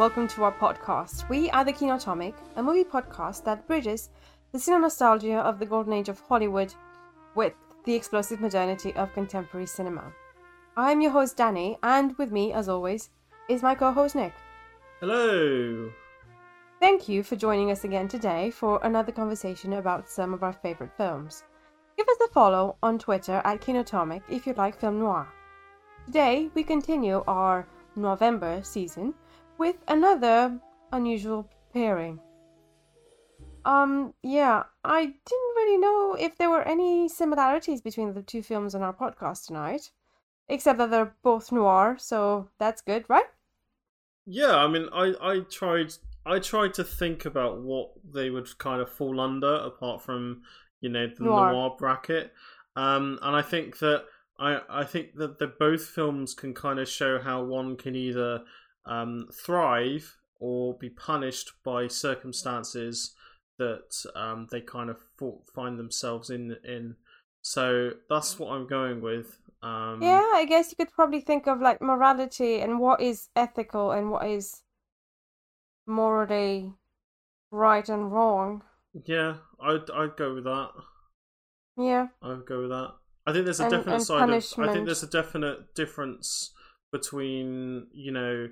[0.00, 1.28] welcome to our podcast.
[1.28, 4.08] We are the Kinotomic, a movie podcast that bridges
[4.50, 6.72] the cinema nostalgia of the golden age of Hollywood
[7.34, 7.52] with
[7.84, 10.10] the explosive modernity of contemporary cinema.
[10.74, 13.10] I'm your host Danny, and with me, as always,
[13.50, 14.32] is my co-host Nick.
[15.00, 15.92] Hello.
[16.80, 20.96] Thank you for joining us again today for another conversation about some of our favorite
[20.96, 21.44] films.
[21.98, 25.28] Give us a follow on Twitter at Kinotomic if you like film noir.
[26.06, 29.12] Today we continue our November season
[29.60, 30.58] with another
[30.90, 32.18] unusual pairing.
[33.66, 38.74] Um, yeah, I didn't really know if there were any similarities between the two films
[38.74, 39.90] on our podcast tonight,
[40.48, 43.26] except that they're both noir, so that's good, right?
[44.24, 45.92] Yeah, I mean, I I tried
[46.24, 50.40] I tried to think about what they would kind of fall under, apart from
[50.80, 52.32] you know the noir, noir bracket,
[52.76, 54.04] um, and I think that
[54.38, 58.40] I I think that the both films can kind of show how one can either
[58.86, 63.14] um, thrive or be punished by circumstances
[63.58, 64.96] that um, they kind of
[65.54, 66.96] find themselves in in.
[67.42, 69.38] So that's what I'm going with.
[69.62, 73.92] Um, yeah, I guess you could probably think of like morality and what is ethical
[73.92, 74.62] and what is
[75.86, 76.72] morally
[77.50, 78.62] right and wrong.
[79.04, 80.70] Yeah, I'd I'd go with that.
[81.76, 82.94] Yeah, I'd go with that.
[83.26, 84.68] I think there's a and, definite and side punishment.
[84.68, 84.70] of.
[84.70, 86.52] I think there's a definite difference
[86.90, 88.48] between you know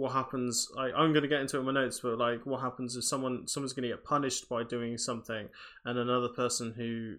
[0.00, 0.72] what happens.
[0.78, 3.04] I, I'm going to get into it in my notes, but like what happens if
[3.04, 5.48] someone someone's going to get punished by doing something,
[5.84, 7.16] and another person who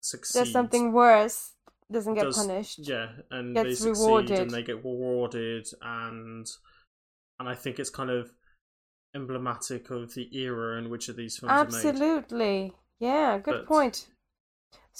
[0.00, 1.54] succeeds does something worse
[1.90, 2.78] doesn't get does, punished.
[2.78, 4.38] Yeah, and they succeed rewarded.
[4.38, 6.48] and they get rewarded, and
[7.40, 8.30] and I think it's kind of
[9.12, 12.72] emblematic of the era in which of these films Absolutely.
[13.00, 14.06] Yeah, good but, point.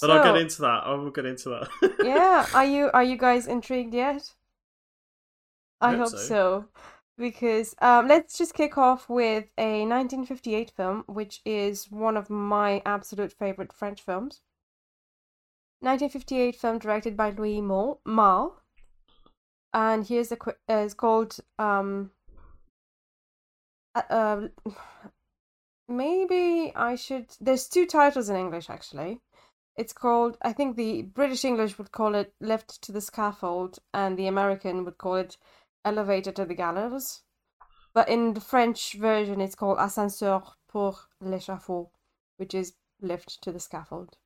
[0.01, 0.83] But so, I'll get into that.
[0.85, 1.93] I will get into that.
[2.03, 4.33] yeah, are you are you guys intrigued yet?
[5.79, 6.17] I, I hope, hope so.
[6.17, 6.65] so.
[7.21, 12.81] Because um, let's just kick off with a 1958 film, which is one of my
[12.83, 14.41] absolute favorite French films.
[15.81, 18.59] 1958 film directed by Louis Malle.
[19.71, 20.57] And here's the quick.
[20.67, 22.09] Uh, it's called um,
[23.93, 24.47] uh, uh,
[25.87, 27.27] maybe I should.
[27.39, 29.21] There's two titles in English actually.
[29.77, 30.37] It's called.
[30.41, 34.83] I think the British English would call it "Left to the Scaffold," and the American
[34.85, 35.37] would call it
[35.83, 37.21] "Elevator to the Gallows."
[37.93, 41.89] But in the French version, it's called "Ascenseur pour l'échafaud,"
[42.37, 44.17] which is "Lift to the Scaffold."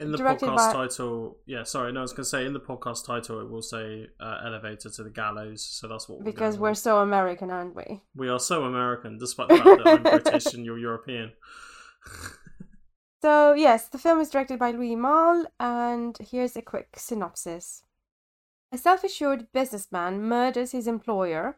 [0.00, 0.72] In the podcast by...
[0.72, 3.62] title, yeah, sorry, no, I was going to say in the podcast title it will
[3.62, 6.18] say uh, "Elevator to the Gallows," so that's what.
[6.18, 8.02] We're because we're so American, aren't we?
[8.14, 11.32] We are so American, despite the fact that I'm British and you're European.
[13.22, 17.82] so yes, the film is directed by Louis Malle, and here's a quick synopsis:
[18.70, 21.56] A self-assured businessman murders his employer,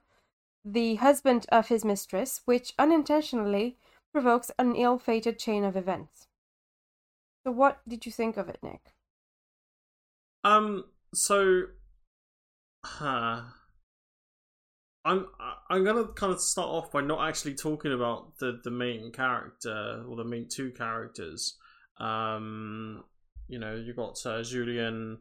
[0.65, 3.76] the husband of his mistress, which unintentionally
[4.12, 6.28] provokes an ill-fated chain of events.
[7.44, 8.94] So, what did you think of it, Nick?
[10.44, 10.84] Um.
[11.12, 11.65] So,
[13.00, 13.43] uh,
[15.04, 15.26] I'm
[15.70, 20.04] I'm gonna kind of start off by not actually talking about the the main character
[20.06, 21.56] or the main two characters.
[21.99, 23.04] Um,
[23.49, 25.19] you know, you got uh, Julien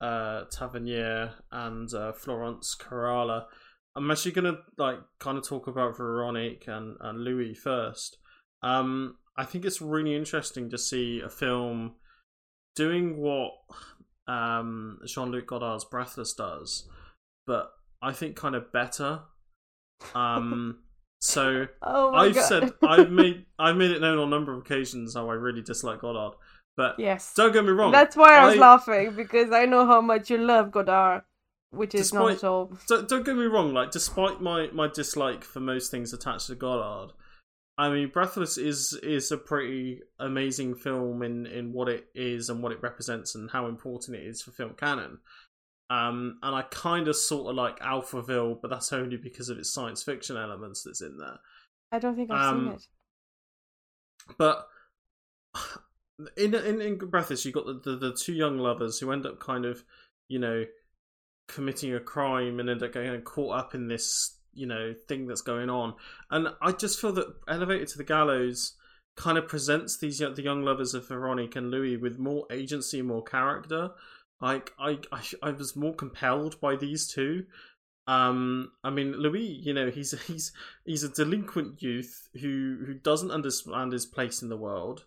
[0.00, 3.46] uh, Tavernier and uh, Florence Carala.
[3.94, 8.18] I'm actually gonna like kind of talk about Veronique and, and Louis first.
[8.62, 11.94] Um, I think it's really interesting to see a film
[12.74, 13.52] doing what
[14.28, 16.88] um, Jean Luc Godard's Breathless does,
[17.46, 17.70] but
[18.02, 19.20] I think kind of better.
[20.14, 20.80] Um,
[21.20, 22.44] so oh I've God.
[22.44, 25.62] said I've made I've made it known on a number of occasions how I really
[25.62, 26.34] dislike Godard.
[26.76, 27.90] But yes, don't get me wrong.
[27.92, 31.22] That's why I was laughing because I know how much you love Godard,
[31.70, 32.72] which is despite, not at all.
[32.86, 33.72] Don't, don't get me wrong.
[33.72, 37.12] Like, despite my my dislike for most things attached to Godard,
[37.78, 42.62] I mean, Breathless is is a pretty amazing film in in what it is and
[42.62, 45.18] what it represents and how important it is for film canon.
[45.88, 49.72] Um, and I kind of sort of like Alphaville, but that's only because of its
[49.72, 51.38] science fiction elements that's in there.
[51.92, 52.86] I don't think I've um, seen it.
[54.36, 54.66] But
[56.36, 59.40] in in, in Breathless, you got the, the the two young lovers who end up
[59.40, 59.84] kind of,
[60.28, 60.64] you know,
[61.48, 65.42] committing a crime and end up getting caught up in this you know thing that's
[65.42, 65.94] going on.
[66.30, 68.72] And i just feel that elevated to the gallows
[69.16, 73.22] kind of presents these the young lovers of Veronica and louis with more agency more
[73.22, 73.90] character.
[74.40, 77.44] Like I, I i was more compelled by these two.
[78.06, 80.52] Um i mean louis you know he's he's
[80.84, 85.04] he's a delinquent youth who who doesn't understand his place in the world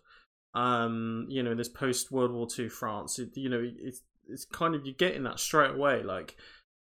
[0.54, 4.74] um you know this post world war ii france it, you know it's it's kind
[4.74, 6.36] of you're getting that straight away like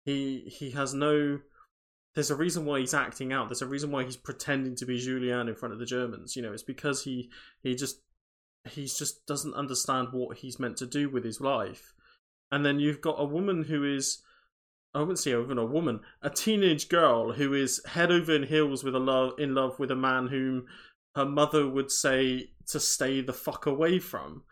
[0.05, 1.39] he he has no
[2.15, 3.47] there's a reason why he's acting out.
[3.47, 6.35] There's a reason why he's pretending to be Julien in front of the Germans.
[6.35, 7.29] You know, it's because he
[7.61, 8.01] he just
[8.69, 11.93] he just doesn't understand what he's meant to do with his life.
[12.51, 14.21] And then you've got a woman who is
[14.93, 18.83] I wouldn't say even a woman, a teenage girl who is head over in heels
[18.83, 20.65] with a love in love with a man whom
[21.15, 24.43] her mother would say to stay the fuck away from.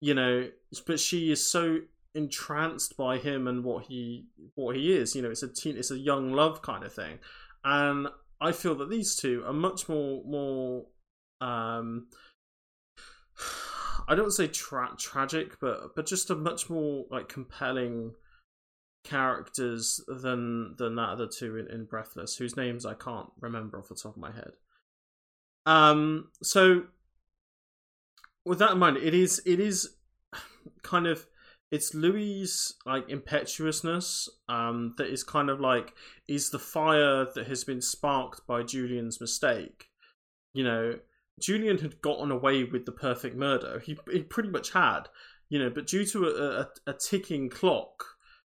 [0.00, 0.48] You know,
[0.86, 1.78] but she is so
[2.14, 5.14] entranced by him and what he what he is.
[5.14, 7.18] You know, it's a teen, it's a young love kind of thing,
[7.64, 8.08] and
[8.40, 10.86] I feel that these two are much more more.
[11.40, 12.08] Um,
[14.08, 18.12] I don't say tra- tragic, but but just a much more like compelling
[19.04, 23.88] characters than than that other two in, in Breathless, whose names I can't remember off
[23.88, 24.52] the top of my head.
[25.66, 26.84] Um, so
[28.44, 29.96] with that in mind, it is it is
[30.82, 31.26] kind of
[31.72, 35.92] it's Louis' like impetuousness um that is kind of like
[36.28, 39.88] is the fire that has been sparked by Julien's mistake.
[40.54, 40.98] You know,
[41.40, 43.80] Julien had gotten away with the perfect murder.
[43.84, 45.08] He he pretty much had,
[45.48, 48.04] you know, but due to a, a, a ticking clock,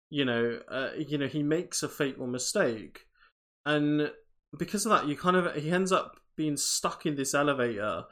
[0.10, 3.08] you know, uh, you know, he makes a fatal mistake,
[3.66, 4.10] and
[4.58, 8.06] because of that, you kind of he ends up being stuck in this elevator,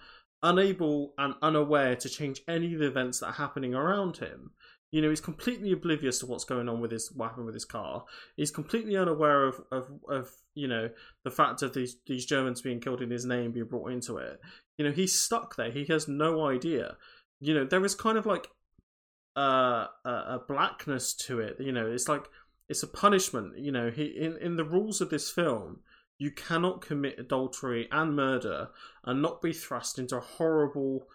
[0.43, 4.51] unable and unaware to change any of the events that are happening around him.
[4.91, 7.65] You know, he's completely oblivious to what's going on with his what happened with his
[7.65, 8.05] car.
[8.37, 10.89] He's completely unaware of, of, of you know
[11.23, 14.39] the fact of these these Germans being killed in his name being brought into it.
[14.77, 15.71] You know, he's stuck there.
[15.71, 16.97] He has no idea.
[17.39, 18.47] You know, there is kind of like
[19.35, 21.57] uh, a, a blackness to it.
[21.59, 22.27] You know, it's like
[22.67, 23.57] it's a punishment.
[23.57, 25.79] You know, he in in the rules of this film,
[26.19, 28.69] you cannot commit adultery and murder
[29.05, 31.07] and not be thrust into a horrible,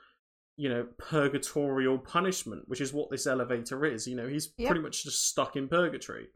[0.56, 4.06] you know, purgatorial punishment, which is what this elevator is.
[4.06, 4.68] You know, he's yep.
[4.68, 6.28] pretty much just stuck in purgatory.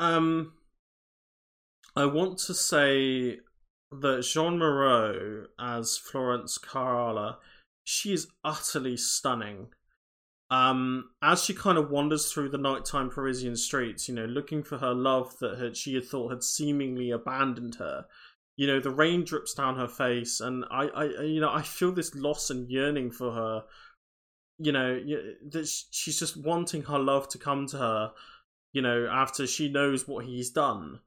[0.00, 0.54] Um,
[1.94, 3.38] I want to say
[3.92, 7.36] that Jeanne Moreau as Florence Carala,
[7.84, 9.68] she is utterly stunning
[10.50, 14.78] um, as she kind of wanders through the nighttime Parisian streets, you know, looking for
[14.78, 18.06] her love that had, she had thought had seemingly abandoned her,
[18.58, 21.92] you know, the rain drips down her face, and I, I, you know, I feel
[21.92, 23.64] this loss and yearning for her.
[24.60, 25.00] You know,
[25.50, 28.12] that she's just wanting her love to come to her.
[28.72, 30.98] You know, after she knows what he's done,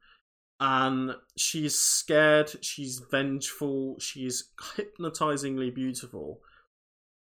[0.62, 6.40] and she's scared, she's vengeful, she's hypnotizingly beautiful,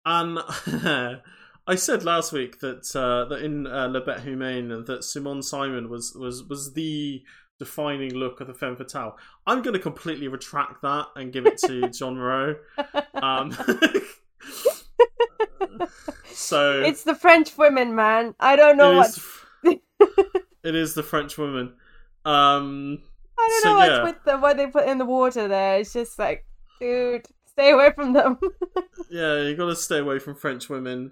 [0.06, 0.40] and.
[1.68, 5.90] I said last week that uh, that in uh, La Bête Humaine that Simone Simon
[5.90, 7.24] was was was the
[7.60, 9.18] defining look of the femme fatale.
[9.46, 12.56] I'm going to completely retract that and give it to Jeanne Moreau.
[13.16, 13.52] Um,
[16.32, 18.34] so it's the French women, man.
[18.40, 19.20] I don't know what.
[19.64, 21.74] it is the French woman.
[22.24, 23.04] Um,
[23.38, 24.04] I don't so, know what's yeah.
[24.04, 25.80] with the what they put in the water there.
[25.80, 26.46] It's just like,
[26.80, 28.40] dude, stay away from them.
[29.10, 31.12] yeah, you got to stay away from French women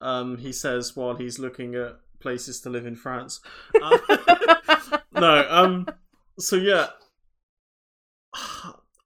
[0.00, 3.40] um, he says while he's looking at places to live in France.
[3.82, 5.86] Uh, no, um,
[6.38, 6.88] so yeah,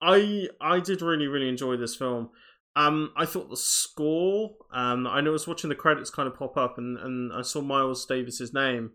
[0.02, 2.30] I I did really really enjoy this film.
[2.76, 4.54] Um, I thought the score.
[4.73, 7.42] Um, I know I was watching the credits kind of pop up, and and I
[7.42, 8.92] saw Miles Davis's name,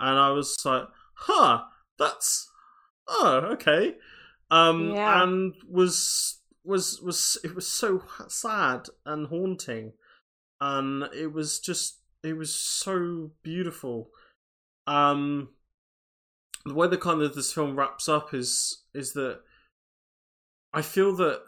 [0.00, 0.84] and I was like,
[1.14, 1.62] huh,
[1.98, 2.50] that's
[3.08, 3.94] oh okay.
[4.50, 5.22] Um, yeah.
[5.22, 9.92] and was was was it was so sad and haunting
[10.64, 14.08] and it was just it was so beautiful.
[14.86, 15.50] Um,
[16.64, 19.40] the way the kind of this film wraps up is is that
[20.72, 21.40] I feel that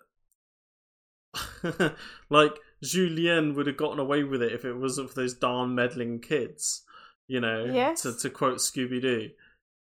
[2.31, 6.21] like Julien would have gotten away with it if it wasn't for those darn meddling
[6.21, 6.83] kids,
[7.27, 7.65] you know.
[7.65, 8.03] Yes.
[8.03, 9.31] To to quote Scooby Doo.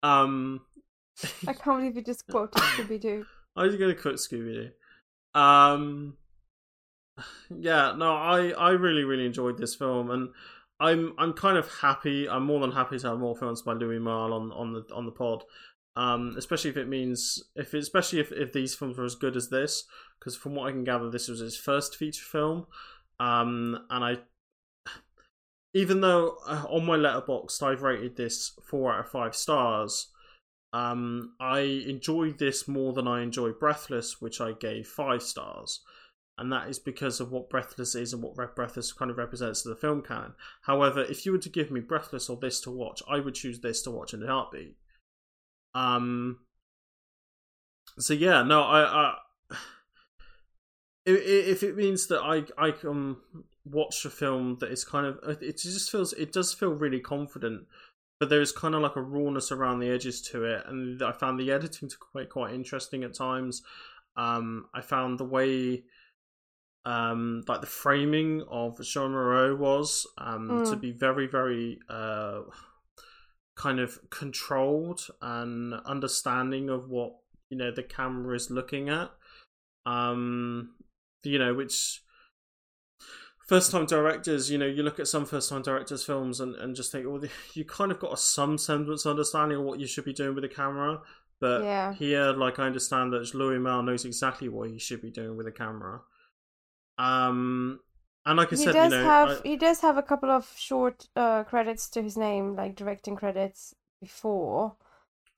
[0.02, 0.62] Um,
[1.46, 3.26] I can't believe you just quoted Scooby Doo.
[3.54, 4.72] I was going to quote Scooby
[5.34, 5.40] Doo.
[5.40, 6.16] Um,
[7.50, 10.30] yeah, no, I I really really enjoyed this film, and
[10.80, 12.28] I'm I'm kind of happy.
[12.28, 15.06] I'm more than happy to have more films by Louis Malle on on the on
[15.06, 15.44] the pod.
[15.96, 19.48] Um, especially if it means if especially if, if these films were as good as
[19.48, 19.84] this,
[20.18, 22.66] because from what I can gather, this was his first feature film.
[23.18, 24.18] Um, and I,
[25.72, 30.08] even though uh, on my Letterboxd I've rated this four out of five stars,
[30.74, 35.80] um, I enjoyed this more than I enjoyed Breathless, which I gave five stars
[36.38, 39.68] and that is because of what Breathless is and what Breathless kind of represents to
[39.68, 40.34] the film canon.
[40.62, 43.60] However, if you were to give me Breathless or this to watch, I would choose
[43.60, 44.76] this to watch in a heartbeat.
[45.74, 46.40] Um.
[47.98, 49.14] So yeah, no, I, I
[51.06, 53.16] if it means that I I can
[53.64, 57.66] watch a film that is kind of it just feels it does feel really confident
[58.18, 61.38] but there's kind of like a rawness around the edges to it, and I found
[61.38, 63.62] the editing to quite quite interesting at times.
[64.16, 65.84] Um, I found the way,
[66.86, 70.70] um, like the framing of Jeanne Moreau was um, Mm.
[70.70, 72.42] to be very very uh,
[73.56, 77.16] kind of controlled and understanding of what
[77.50, 79.10] you know the camera is looking at.
[79.84, 80.74] Um,
[81.22, 82.02] you know, which
[83.46, 86.74] first time directors, you know, you look at some first time directors' films and, and
[86.76, 87.22] just think, well,
[87.54, 90.34] you kind of got a some semblance of understanding of what you should be doing
[90.34, 91.00] with the camera.
[91.40, 91.92] But Yeah.
[91.94, 95.46] here, like, I understand that Louis Malle knows exactly what he should be doing with
[95.46, 96.00] the camera.
[96.98, 97.80] Um,
[98.24, 100.30] and like I he said, does you know, have I- he does have a couple
[100.30, 104.76] of short uh, credits to his name, like directing credits before.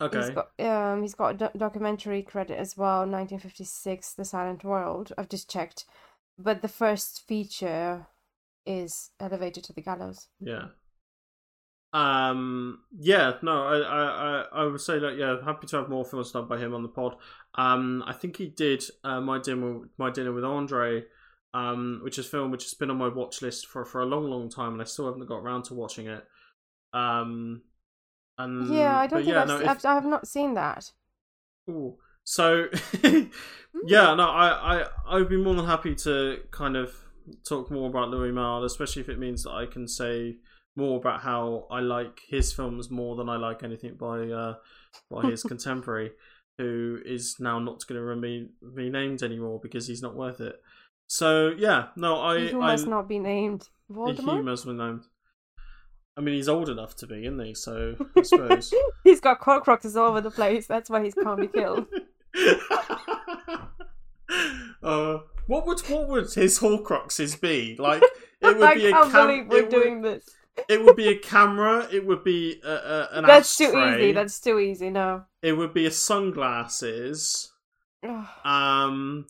[0.00, 4.64] okay, He's got um he's got a do- documentary credit as well, 1956, The Silent
[4.64, 5.12] World.
[5.18, 5.84] I've just checked,
[6.38, 8.06] but the first feature
[8.64, 10.28] is Elevated to the Gallows.
[10.40, 10.66] Yeah.
[11.92, 12.80] Um.
[12.98, 13.34] Yeah.
[13.42, 13.62] No.
[13.64, 13.78] I.
[13.78, 14.00] I.
[14.04, 15.16] I, I would say that.
[15.16, 15.36] Yeah.
[15.44, 17.16] Happy to have more films done by him on the pod.
[17.54, 18.04] Um.
[18.06, 18.84] I think he did.
[19.02, 19.80] Uh, my dinner.
[19.96, 21.04] My dinner with Andre.
[21.54, 22.00] Um.
[22.02, 24.24] Which is a film which has been on my watch list for for a long,
[24.24, 26.24] long time, and I still haven't got around to watching it.
[26.92, 27.62] Um.
[28.38, 30.92] And yeah, I don't think yeah, I've, no, se- if- I've not seen that.
[31.68, 31.96] Ooh.
[32.24, 32.66] So,
[33.02, 36.94] yeah, no, I, I, I'd be more than happy to kind of
[37.48, 40.36] talk more about Louis Malle, especially if it means that I can say
[40.76, 44.54] more about how I like his films more than I like anything by uh,
[45.10, 46.12] by his contemporary,
[46.58, 50.56] who is now not going to remain be named anymore because he's not worth it.
[51.08, 53.68] So yeah, no, I, He who I must not be named.
[53.88, 54.44] he Voldemort.
[54.44, 55.02] must be named.
[56.16, 57.54] I mean, he's old enough to be, isn't he?
[57.54, 58.72] So I suppose.
[59.04, 60.66] he's got Horcruxes all over the place.
[60.66, 61.86] That's why he can't be killed.
[64.82, 68.02] uh, what would what would his Horcruxes be like?
[68.40, 70.24] It would I be a can't cam- believe we're would- doing this.
[70.68, 71.88] It would be a camera.
[71.92, 74.12] It would be a, a, an That's too easy.
[74.12, 74.90] That's too easy.
[74.90, 75.24] No.
[75.42, 77.50] It would be a sunglasses.
[78.44, 79.26] Um,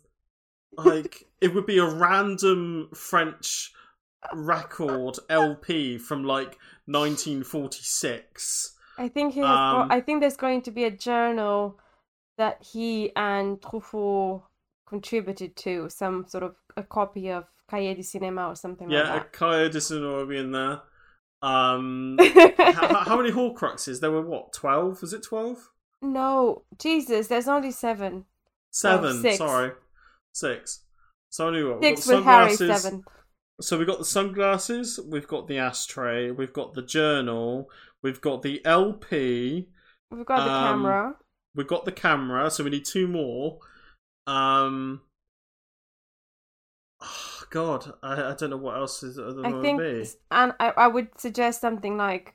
[0.76, 3.72] like it would be a random French
[4.32, 8.74] record LP from like 1946.
[8.98, 9.48] I think he has.
[9.48, 11.78] Um, go- I think there's going to be a journal
[12.36, 14.42] that he and Truffaut
[14.88, 19.32] contributed to, some sort of a copy of Cahiers du Cinéma or something Yeah, like
[19.32, 20.80] Cahiers du Cinéma would be in there.
[21.42, 22.54] Um, that.
[22.74, 24.00] how, how many Horcruxes?
[24.00, 24.52] There were what?
[24.52, 25.00] Twelve?
[25.00, 25.70] Was it twelve?
[26.02, 28.24] no, Jesus, there's only seven.
[28.70, 29.20] Seven.
[29.20, 29.38] six.
[29.38, 29.72] Sorry,
[30.38, 30.84] six.
[31.30, 31.80] So only what?
[31.80, 32.54] We've Six got with Harry.
[32.56, 32.82] sunglasses.
[32.82, 33.04] Seven.
[33.60, 35.00] So we've got the sunglasses.
[35.06, 36.30] We've got the ashtray.
[36.30, 37.70] We've got the journal.
[38.02, 39.68] We've got the LP.
[40.10, 41.16] We've got the Um, camera.
[41.54, 42.50] We've got the camera.
[42.50, 43.58] So we need two more.
[44.26, 45.02] Um.
[47.00, 50.06] oh, God, I, I don't know what else is other I than think, be.
[50.30, 52.34] and I, I would suggest something like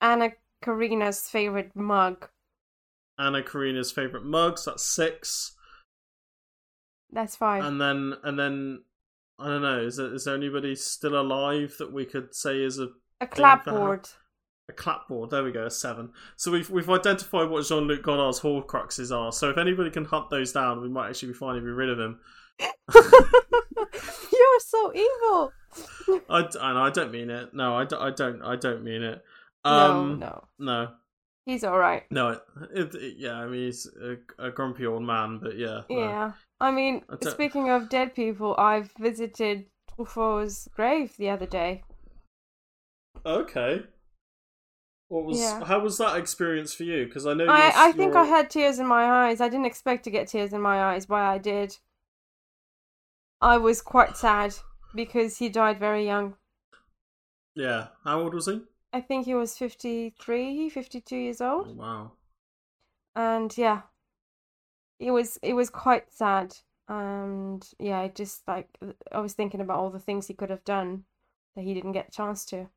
[0.00, 0.32] Anna
[0.62, 2.28] Karina's favorite mug.
[3.18, 4.64] Anna Karina's favorite mugs.
[4.64, 5.56] That's six.
[7.12, 7.62] That's fine.
[7.64, 8.82] and then and then
[9.38, 9.80] I don't know.
[9.80, 12.88] Is there, is there anybody still alive that we could say is a,
[13.20, 14.08] a clapboard.
[14.68, 15.30] a clapboard?
[15.30, 16.10] There we go, a seven.
[16.36, 19.32] So we've we've identified what Jean Luc Godard's Horcruxes are.
[19.32, 21.98] So if anybody can hunt those down, we might actually be finally be rid of
[21.98, 22.20] him.
[22.94, 25.52] You're so evil.
[26.28, 27.54] I, I, I don't mean it.
[27.54, 28.42] No, I, I don't.
[28.42, 29.22] I don't mean it.
[29.64, 30.44] no, Um, no.
[30.58, 30.88] no,
[31.46, 32.04] He's all right.
[32.10, 32.40] no.
[32.74, 35.82] It, it, yeah, I mean he's a, a grumpy old man, but yeah.
[35.88, 36.34] no.
[36.62, 41.82] I mean, I speaking of dead people, I've visited Truffaut's grave the other day.
[43.26, 43.82] Okay.
[45.08, 45.38] What was?
[45.38, 45.64] Yeah.
[45.64, 47.04] How was that experience for you?
[47.04, 47.46] Because I know.
[47.46, 49.40] I, I think I had tears in my eyes.
[49.40, 51.76] I didn't expect to get tears in my eyes, but I did.
[53.40, 54.54] I was quite sad
[54.94, 56.36] because he died very young.
[57.54, 57.88] Yeah.
[58.04, 58.62] How old was he?
[58.92, 61.76] I think he was 53, 52 years Oh, old.
[61.76, 62.12] wow.
[63.16, 63.82] And yeah,
[65.02, 66.54] it was it was quite sad.
[66.88, 68.68] And yeah, I just like
[69.10, 71.04] I was thinking about all the things he could have done
[71.56, 72.68] that he didn't get a chance to.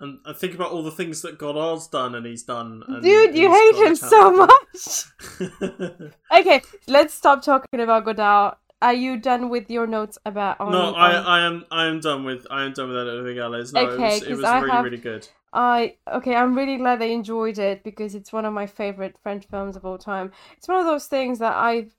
[0.00, 2.84] And I think about all the things that Godard's done and he's done.
[2.86, 5.04] And Dude, you hate him so much.
[6.38, 8.54] Okay, let's stop talking about Godard.
[8.80, 10.70] Are you done with your notes about on?
[10.70, 13.72] no, I, on- I am, I am done with, I am done with anything else.
[13.72, 15.26] No, it was, it was really, have- really good.
[15.52, 19.46] I okay, I'm really glad they enjoyed it because it's one of my favorite French
[19.46, 20.32] films of all time.
[20.56, 21.94] It's one of those things that I've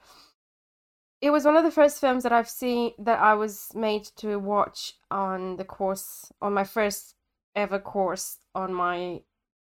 [1.21, 4.37] it was one of the first films that I've seen that I was made to
[4.37, 7.15] watch on the course on my first
[7.55, 9.21] ever course on my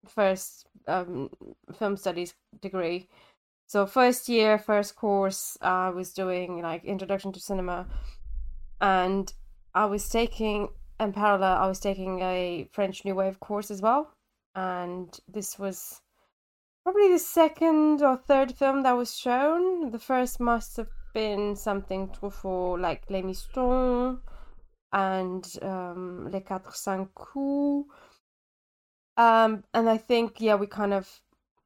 [0.07, 1.31] first um
[1.79, 3.09] film studies degree.
[3.67, 7.87] So first year, first course, I was doing like introduction to cinema
[8.81, 9.33] and
[9.75, 10.69] I was taking
[11.03, 14.15] in parallel, I was taking a French New Wave course as well.
[14.55, 16.01] and this was
[16.85, 19.91] probably the second or third film that was shown.
[19.91, 24.19] The first must have been something for like Les Mistons
[24.93, 27.91] and um, Les Quatre Cents Coups.
[29.17, 31.21] Um, and I think yeah, we kind of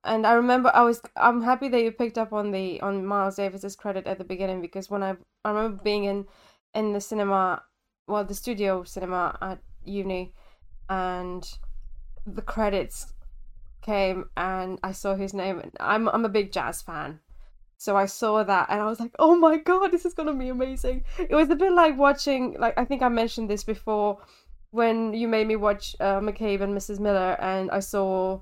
[0.04, 3.36] and I remember I was I'm happy that you picked up on the on Miles
[3.36, 6.26] Davis's credit at the beginning because when I I remember being in
[6.74, 7.62] in the cinema,
[8.06, 10.32] well, the studio cinema at uni,
[10.88, 11.48] and
[12.26, 13.12] the credits
[13.82, 15.60] came and I saw his name.
[15.60, 17.20] And I'm I'm a big jazz fan,
[17.76, 20.48] so I saw that and I was like, oh my god, this is gonna be
[20.48, 21.04] amazing.
[21.18, 24.18] It was a bit like watching, like I think I mentioned this before,
[24.70, 26.98] when you made me watch uh, McCabe and Mrs.
[27.00, 28.40] Miller, and I saw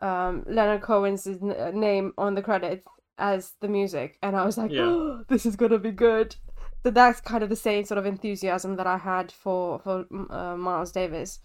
[0.00, 1.26] um, Leonard Cohen's
[1.72, 4.82] name on the credits as the music, and I was like, Yeah.
[4.82, 6.36] oh, this is gonna be good.
[6.84, 10.54] So that's kind of the same sort of enthusiasm that I had for for uh,
[10.54, 11.40] Miles Davis.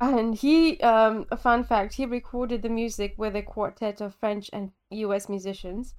[0.00, 4.50] And he, um, a fun fact, he recorded the music with a quartet of French
[4.52, 5.94] and US musicians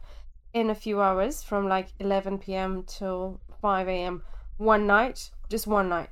[0.54, 2.84] in a few hours from like 11 p.m.
[2.84, 4.22] till 5 a.m.
[4.58, 6.10] one night, just one night,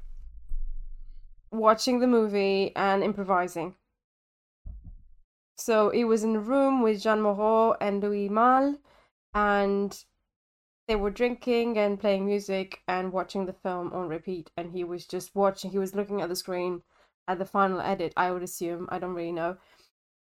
[1.52, 3.76] watching the movie and improvising.
[5.58, 8.78] So he was in a room with Jeanne Moreau and Louis Malle,
[9.34, 10.04] and
[10.88, 14.52] they were drinking and playing music and watching the film on repeat.
[14.58, 16.82] And he was just watching, he was looking at the screen
[17.28, 18.88] at the final edit, I would assume.
[18.92, 19.58] I don't really know.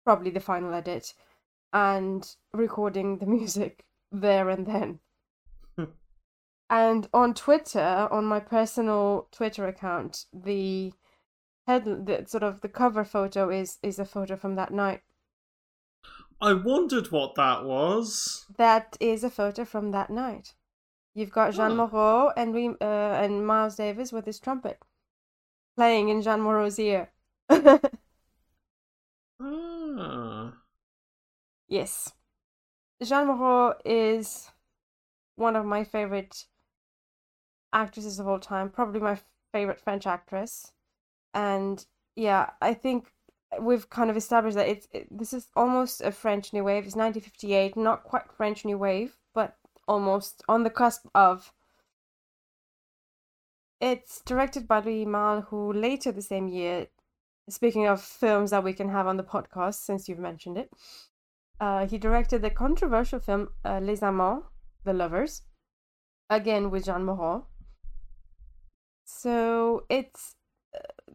[0.04, 1.14] Probably the final edit.
[1.72, 5.00] And recording the music there and then.
[6.70, 10.92] and on Twitter, on my personal Twitter account, the
[11.66, 15.02] head the sort of the cover photo is is a photo from that night.
[16.40, 18.46] I wondered what that was.
[18.56, 20.54] That is a photo from that night.
[21.14, 21.86] You've got Jeanne Huh.
[21.88, 24.82] Moreau and we, uh, and Miles Davis with his trumpet
[25.76, 27.10] playing in Jeanne Moreau's ear.
[29.40, 30.52] Ah.
[31.68, 32.12] yes.
[33.02, 34.50] Jeanne Moreau is
[35.36, 36.46] one of my favorite
[37.72, 39.18] actresses of all time, probably my
[39.52, 40.72] favorite French actress.
[41.32, 41.84] And
[42.16, 43.12] yeah, I think
[43.60, 46.84] we've kind of established that it's it, this is almost a French new wave.
[46.84, 51.52] It's 1958, not quite French new wave, but almost on the cusp of.
[53.80, 56.86] It's directed by Louis Malle, who later the same year,
[57.48, 60.70] speaking of films that we can have on the podcast, since you've mentioned it,
[61.60, 64.46] uh, he directed the controversial film uh, Les Amants,
[64.84, 65.42] The Lovers,
[66.30, 67.46] again with Jeanne Moreau.
[69.04, 70.36] So it's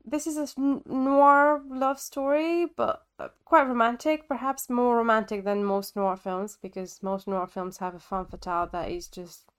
[0.09, 5.95] this is a noir love story, but uh, quite romantic, perhaps more romantic than most
[5.95, 9.51] noir films, because most noir films have a femme fatale that is just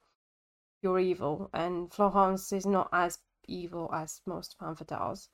[0.81, 5.29] pure evil, and Florence is not as evil as most femme fatales.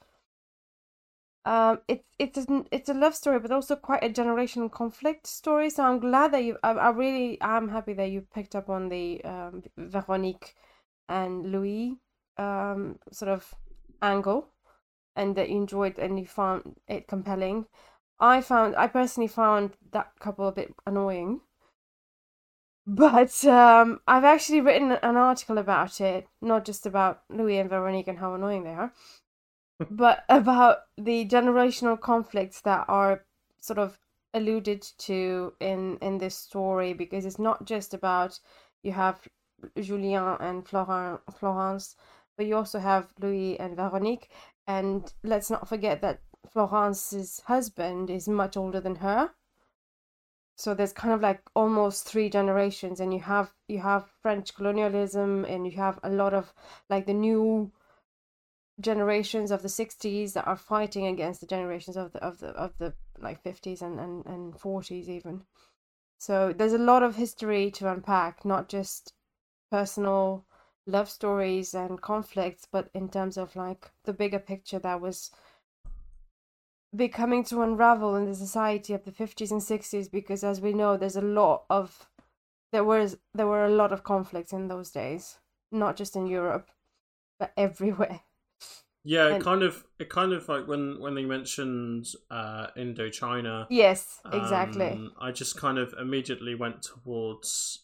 [1.44, 5.70] Um, it's it's a, it's a love story, but also quite a generational conflict story.
[5.70, 6.58] So I'm glad that you.
[6.64, 10.56] I, I really am happy that you picked up on the um, Veronique
[11.08, 11.98] and Louis
[12.36, 13.54] um, sort of
[14.02, 14.48] angle,
[15.16, 17.66] and that you enjoyed and you found it compelling.
[18.20, 21.40] I found I personally found that couple a bit annoying,
[22.86, 28.08] but um, I've actually written an article about it, not just about Louis and Veronique
[28.08, 28.92] and how annoying they are,
[29.90, 33.24] but about the generational conflicts that are
[33.60, 33.98] sort of
[34.34, 38.38] alluded to in in this story because it's not just about
[38.82, 39.26] you have
[39.80, 41.96] Julien and Florent, Florence,
[42.36, 44.28] but you also have Louis and Veronique,
[44.66, 49.32] and let's not forget that Florence's husband is much older than her.
[50.56, 55.44] So there's kind of like almost three generations, and you have you have French colonialism,
[55.44, 56.54] and you have a lot of
[56.88, 57.72] like the new
[58.80, 62.76] generations of the 60s that are fighting against the generations of the of the of
[62.78, 65.44] the like 50s and and, and 40s even
[66.18, 69.14] so there's a lot of history to unpack not just
[69.70, 70.44] personal
[70.86, 75.30] love stories and conflicts but in terms of like the bigger picture that was
[76.94, 80.96] becoming to unravel in the society of the 50s and 60s because as we know
[80.96, 82.08] there's a lot of
[82.72, 85.38] there was there were a lot of conflicts in those days
[85.72, 86.70] not just in Europe
[87.38, 88.20] but everywhere
[89.04, 93.66] Yeah, it And- kind of it kind of like when when they mentioned uh Indochina.
[93.68, 97.80] yes exactly um, I just kind of immediately went towards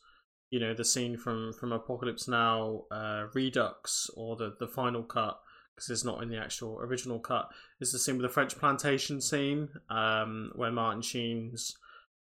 [0.52, 5.40] you know the scene from from Apocalypse Now, uh, Redux, or the the final cut
[5.74, 7.48] because it's not in the actual original cut.
[7.80, 11.74] Is the scene with the French plantation scene, um, where Martin Sheen's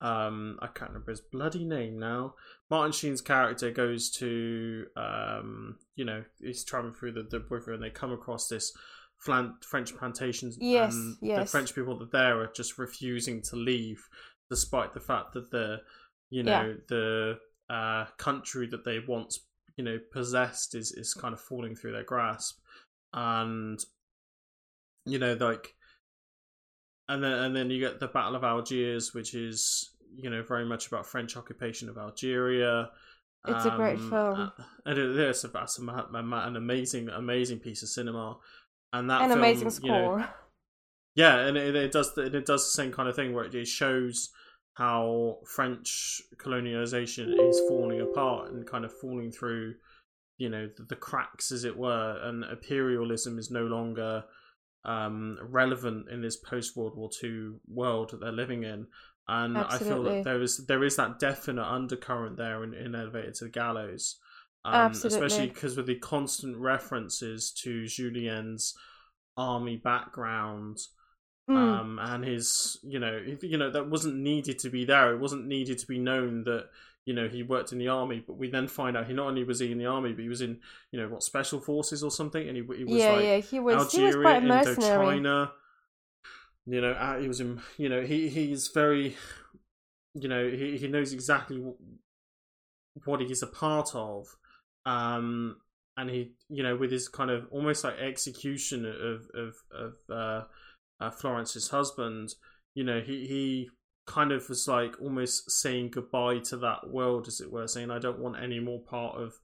[0.02, 2.34] um, I can't remember his bloody name now.
[2.70, 7.82] Martin Sheen's character goes to um, you know he's traveling through the, the river and
[7.82, 8.70] they come across this
[9.18, 11.46] flan- French plantations Yes, and the.
[11.46, 14.06] French people that there are just refusing to leave,
[14.50, 15.78] despite the fact that the
[16.28, 16.62] you Yeah.
[16.62, 17.38] know the
[17.70, 19.40] uh, country that they once
[19.76, 22.58] you know possessed is is kind of falling through their grasp,
[23.14, 23.78] and
[25.06, 25.74] you know like
[27.08, 30.64] and then and then you get the Battle of Algiers, which is you know very
[30.64, 32.90] much about French occupation of Algeria.
[33.46, 34.40] It's a great Um, film.
[34.40, 34.50] uh,
[34.84, 38.38] and it is about an amazing, amazing piece of cinema,
[38.92, 40.28] and that An film, amazing you know, score.
[41.14, 44.30] yeah, and it, it does it does the same kind of thing where it shows
[44.74, 49.74] how French colonialization is falling apart and kind of falling through,
[50.38, 54.24] you know, the, the cracks, as it were, and imperialism is no longer
[54.84, 58.86] um, relevant in this post World War II world that they're living in.
[59.28, 63.34] And I feel that there is there is that definite undercurrent there in, in Elevated
[63.34, 64.18] to the Gallows.
[64.64, 65.26] Um, Absolutely.
[65.26, 68.74] Especially because with the constant references to Julien's
[69.36, 70.78] army background
[71.50, 75.12] Mm, um, and his you know you know that wasn't needed to be there.
[75.12, 76.68] It wasn't needed to be known that
[77.04, 78.22] you know he worked in the army.
[78.24, 80.28] But we then find out he not only was he in the army, but he
[80.28, 80.60] was in
[80.92, 83.58] you know what special forces or something, and he, he was yeah, like yeah, he
[83.58, 85.18] was Algeria, he was quite mercenary.
[85.18, 85.50] Indochina.
[86.66, 87.60] You know, uh, he was in.
[87.78, 89.16] You know, he he's very.
[90.14, 94.26] You know, he he knows exactly wh- what he's a part of,
[94.86, 95.56] um,
[95.96, 100.44] and he you know with his kind of almost like execution of of of uh,
[101.00, 102.34] uh, Florence's husband.
[102.74, 103.70] You know, he he
[104.06, 107.98] kind of was like almost saying goodbye to that world, as it were, saying, "I
[107.98, 109.34] don't want any more part of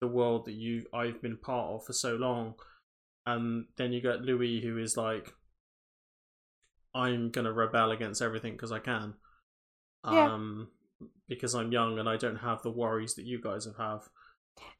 [0.00, 2.54] the world that you I've been part of for so long."
[3.24, 5.34] And then you got Louis, who is like,
[6.94, 9.14] "I'm gonna rebel against everything because I can."
[10.04, 10.32] Yeah.
[10.32, 10.68] Um,
[11.28, 13.76] because I'm young and I don't have the worries that you guys have.
[13.76, 14.08] have.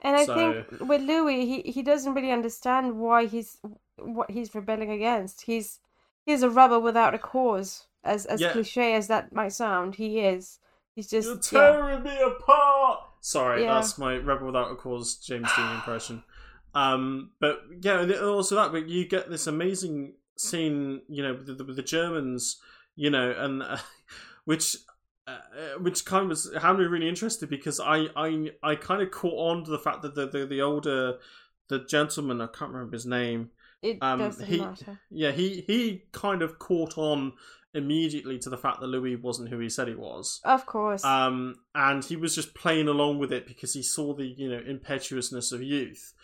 [0.00, 3.58] And I So- think with Louis, he he doesn't really understand why he's
[3.98, 5.42] what he's rebelling against.
[5.42, 5.80] He's
[6.26, 7.84] he's a rebel without a cause.
[8.04, 8.52] As as Yeah.
[8.52, 10.58] cliche as that might sound, he is.
[10.94, 11.70] He's just You're yeah.
[11.72, 13.00] tearing me apart.
[13.20, 13.74] Sorry, Yeah.
[13.74, 16.22] that's my Rebel Without a Cause James Dean impression.
[16.74, 21.58] Um, but yeah, and also that, but you get this amazing scene, you know, with
[21.58, 22.60] the, with the Germans,
[22.94, 23.78] you know, and uh,
[24.44, 24.76] which.
[25.28, 29.10] Uh, which kind of was had me really interested because I I I kind of
[29.10, 31.18] caught on to the fact that the the, the older
[31.66, 33.50] the gentleman I can't remember his name
[33.82, 35.00] It um, doesn't he- matter.
[35.10, 37.32] yeah he he kind of caught on
[37.74, 41.04] immediately to the fact that Louis wasn't who he said he was Of course.
[41.04, 44.60] um, and he was just playing along with it because he saw the you know
[44.66, 46.14] impetuousness of youth.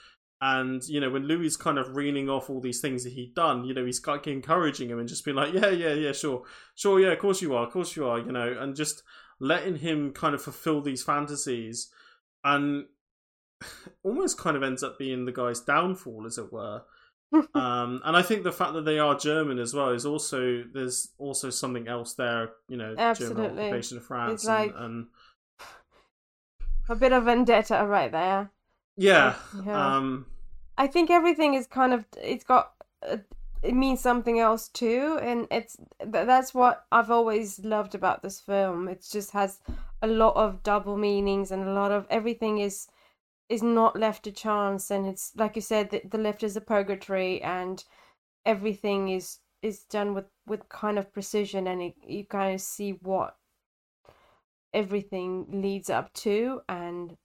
[0.44, 3.64] And you know when Louis kind of reeling off all these things that he'd done,
[3.64, 6.42] you know he's like encouraging him and just being like, yeah, yeah, yeah, sure,
[6.74, 9.02] sure, yeah, of course you are, of course you are, you know, and just
[9.38, 11.90] letting him kind of fulfill these fantasies,
[12.42, 12.86] and
[14.02, 16.82] almost kind of ends up being the guy's downfall, as it were.
[17.54, 21.08] um, and I think the fact that they are German as well is also there's
[21.18, 23.62] also something else there, you know, German Absolutely.
[23.64, 25.06] occupation of France, It's like- and, and
[26.88, 28.50] a bit of vendetta right there.
[28.96, 29.96] yeah, Yeah.
[29.96, 30.26] um,
[30.78, 32.72] I think everything is kind of it's got
[33.08, 33.18] uh,
[33.62, 38.88] it means something else too, and it's that's what I've always loved about this film.
[38.88, 39.60] It just has
[40.02, 42.88] a lot of double meanings and a lot of everything is
[43.48, 46.60] is not left to chance, and it's like you said, the, the left is a
[46.60, 47.84] purgatory, and
[48.46, 52.92] everything is is done with with kind of precision, and it, you kind of see
[52.92, 53.36] what
[54.74, 57.16] everything leads up to, and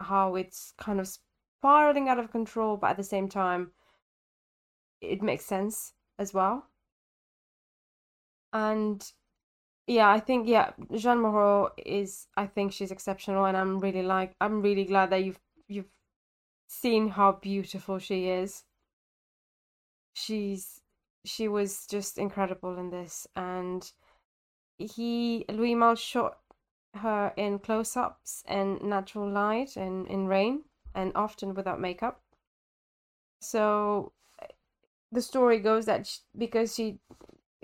[0.00, 3.72] how it's kind of spiraling out of control, but at the same time,
[5.00, 6.68] it makes sense as well.
[8.52, 9.12] And
[9.86, 12.26] yeah, I think yeah, Jeanne Moreau is.
[12.36, 14.34] I think she's exceptional, and I'm really like.
[14.40, 15.90] I'm really glad that you've you've
[16.68, 18.64] seen how beautiful she is.
[20.14, 20.80] She's
[21.24, 23.90] she was just incredible in this, and
[24.78, 26.38] he Louis Malle shot
[26.94, 30.62] her in close-ups and natural light and in rain
[30.94, 32.22] and often without makeup.
[33.40, 34.12] So
[35.12, 36.98] the story goes that sh because she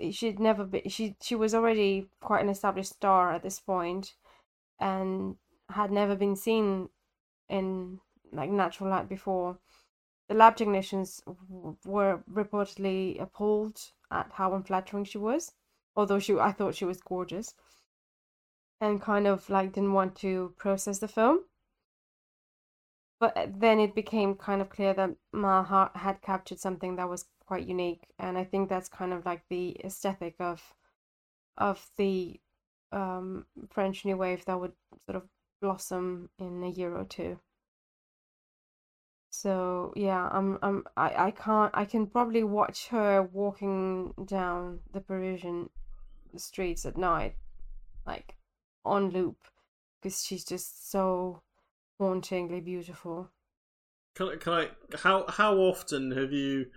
[0.09, 4.15] she'd never been she she was already quite an established star at this point
[4.79, 5.37] and
[5.69, 6.89] had never been seen
[7.49, 7.99] in
[8.31, 9.59] like natural light before.
[10.29, 13.79] The lab technicians w- were reportedly appalled
[14.11, 15.53] at how unflattering she was,
[15.95, 17.55] although she I thought she was gorgeous
[18.81, 21.45] and kind of like didn't want to process the film.
[23.19, 27.07] But uh, then it became kind of clear that Malle ha- had captured something that
[27.07, 30.73] was quite unique, and I think that's kind of like the aesthetic of
[31.57, 32.39] of the
[32.93, 34.71] um, French New Wave that would
[35.05, 35.23] sort of
[35.61, 37.41] blossom in a year or two.
[39.31, 45.01] So yeah, I'm I'm I, I can't I can probably watch her walking down the
[45.01, 45.69] Parisian
[46.37, 47.35] streets at night,
[48.07, 48.35] like
[48.85, 49.39] on loop,
[50.01, 51.41] because she's just so
[51.99, 53.29] hauntingly beautiful.
[54.15, 54.69] Can I, can I?
[55.03, 56.67] How how often have you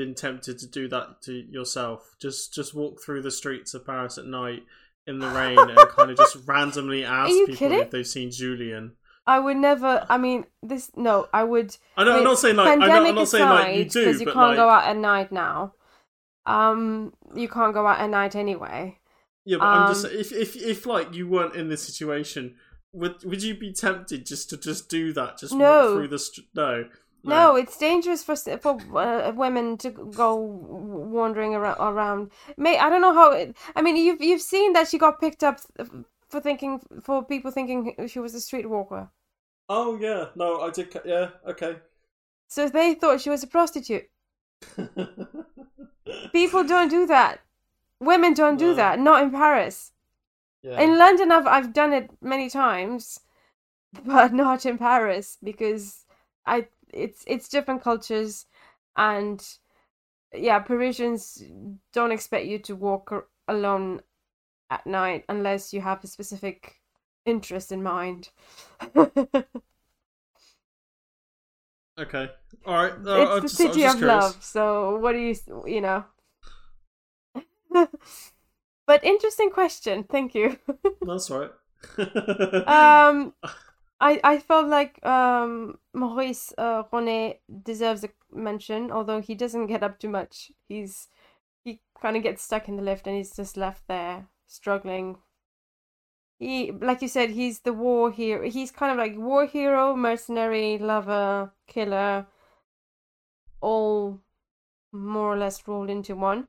[0.00, 2.16] been tempted to do that to yourself?
[2.20, 4.62] Just just walk through the streets of Paris at night
[5.06, 7.80] in the rain and kind of just randomly ask people kidding?
[7.80, 8.92] if they've seen Julien.
[9.26, 10.06] I would never.
[10.08, 11.28] I mean, this no.
[11.32, 11.76] I would.
[11.96, 14.04] I know, I'm not saying like I'm not, I'm not saying like you aside, do,
[14.06, 15.74] because you can't like go out at night now.
[16.46, 18.98] Um, you can't go out at night anyway.
[19.44, 22.56] yeah, but I'm just um, if if if like you weren't in this situation,
[22.92, 25.38] would would you be tempted just to just do that?
[25.38, 25.66] Just No.
[25.90, 26.88] walk through the st- no.
[27.22, 31.76] No, it's dangerous for for uh, women to go wandering around.
[31.78, 32.30] around.
[32.56, 33.32] May I don't know how.
[33.32, 35.60] It, I mean, you've you've seen that she got picked up
[36.28, 39.10] for thinking for people thinking she was a streetwalker.
[39.68, 40.96] Oh yeah, no, I did.
[41.04, 41.76] Yeah, okay.
[42.48, 44.08] So they thought she was a prostitute.
[46.32, 47.40] People don't do that.
[48.00, 48.74] Women don't do No.
[48.74, 48.98] that.
[48.98, 49.92] Not in Paris.
[50.62, 50.80] yeah.
[50.80, 53.20] In London, I've I've done it many times,
[54.04, 56.04] but not in Paris because
[56.46, 58.46] I it's it's different cultures,
[58.96, 59.46] and
[60.34, 61.42] yeah, Parisians
[61.92, 64.00] don't expect you to walk alone
[64.70, 66.76] at night unless you have a specific
[67.26, 68.30] interest in mind.
[71.98, 72.30] Okay.
[72.64, 72.98] All right.
[73.00, 74.06] No, it's the I was city of curious.
[74.06, 74.42] love.
[74.42, 75.34] So what do you
[75.66, 76.04] you know?
[78.86, 80.04] but interesting question.
[80.04, 80.58] Thank you.
[81.02, 81.50] That's right.
[82.66, 83.34] um,
[84.00, 89.82] I I felt like um Maurice uh, Ronet deserves a mention, although he doesn't get
[89.82, 90.52] up too much.
[90.68, 91.08] He's
[91.64, 95.18] he kind of gets stuck in the lift and he's just left there struggling.
[96.38, 98.48] He, like you said, he's the war hero.
[98.50, 102.26] He's kind of like war hero, mercenary, lover, killer,
[103.60, 104.20] all
[104.92, 106.48] more or less rolled into one.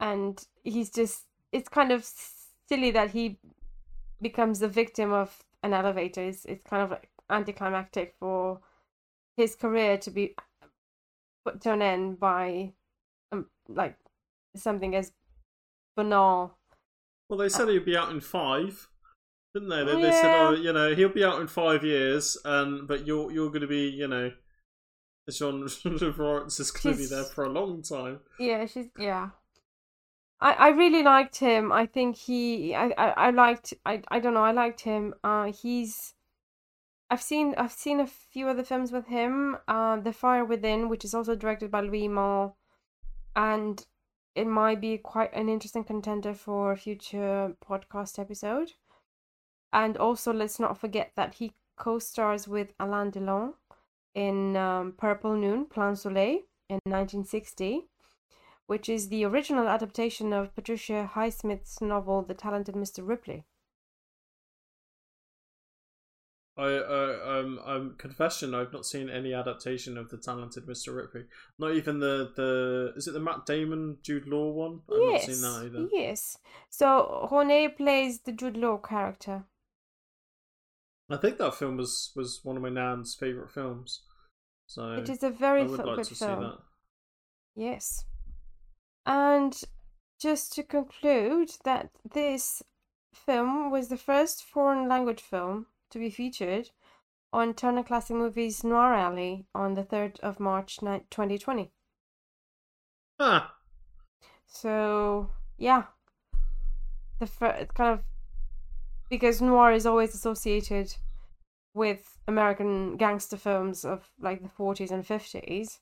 [0.00, 2.10] And he's just, it's kind of
[2.68, 3.38] silly that he
[4.22, 6.22] becomes the victim of an elevator.
[6.22, 8.60] is it's kind of like anticlimactic for
[9.36, 10.34] his career to be
[11.44, 12.72] put to an end by
[13.32, 13.96] um, like
[14.56, 15.12] something as
[15.96, 16.58] banal.
[17.28, 18.88] well, they said he'd be out in five,
[19.54, 19.84] didn't they?
[19.84, 23.06] They, Oh, they said, "Oh, you know, he'll be out in five years, and but
[23.06, 24.32] you're you're going to be, you know,
[25.30, 25.66] Jean
[26.18, 29.30] Lawrence is going to be there for a long time." Yeah, she's yeah.
[30.40, 31.70] I, I really liked him.
[31.70, 35.14] I think he I, I, I liked I, I don't know, I liked him.
[35.22, 36.14] Uh he's
[37.10, 39.58] I've seen I've seen a few other films with him.
[39.68, 42.56] Uh The Fire Within, which is also directed by Louis Malle,
[43.36, 43.84] and
[44.34, 48.72] it might be quite an interesting contender for a future podcast episode.
[49.72, 53.54] And also let's not forget that he co-stars with Alain Delon
[54.14, 57.88] in um, Purple Noon, Plein Soleil in 1960
[58.70, 63.04] which is the original adaptation of Patricia Highsmith's novel The Talented Mr.
[63.04, 63.42] Ripley.
[66.56, 70.94] I uh, um um confession, I've not seen any adaptation of the talented Mr.
[70.94, 71.24] Ripley.
[71.58, 74.82] Not even the the is it the Matt Damon Jude Law one?
[74.88, 75.88] I've yes, not seen that either.
[75.92, 76.38] yes.
[76.68, 79.46] So Ronet plays the Jude Law character.
[81.08, 84.02] I think that film was was one of my nan's favorite films.
[84.68, 86.06] So It is a very I f- like good film.
[86.06, 86.58] see that.
[87.56, 88.04] Yes.
[89.10, 89.60] And
[90.20, 92.62] just to conclude that this
[93.12, 96.70] film was the first foreign language film to be featured
[97.32, 101.72] on Turner Classic Movies Noir Alley on the 3rd of March ni- 2020.
[103.18, 103.56] Ah,
[104.46, 105.86] So yeah,
[107.18, 108.04] the fir- kind of
[109.08, 110.94] because noir is always associated
[111.74, 115.80] with American gangster films of like the forties and fifties.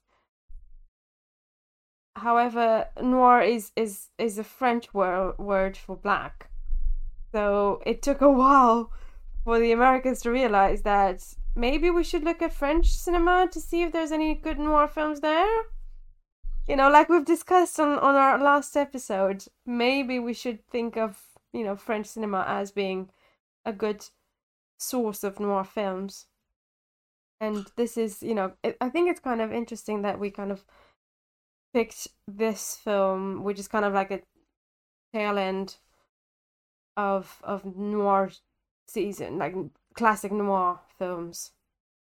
[2.18, 6.50] However, noir is is is a French wor- word for black,
[7.32, 8.92] so it took a while
[9.44, 11.22] for the Americans to realize that
[11.54, 15.20] maybe we should look at French cinema to see if there's any good noir films
[15.20, 15.64] there.
[16.68, 21.18] You know like we've discussed on on our last episode maybe we should think of
[21.52, 23.08] you know french cinema as being
[23.64, 24.04] a good
[24.78, 26.26] source of noir films.
[27.40, 30.52] And this is you know it, i think it's kind of interesting that we kind
[30.52, 30.64] of
[31.78, 34.20] picked this film which is kind of like a
[35.14, 35.76] tail end
[36.96, 38.32] of of noir
[38.88, 39.54] season like
[39.94, 41.52] classic noir films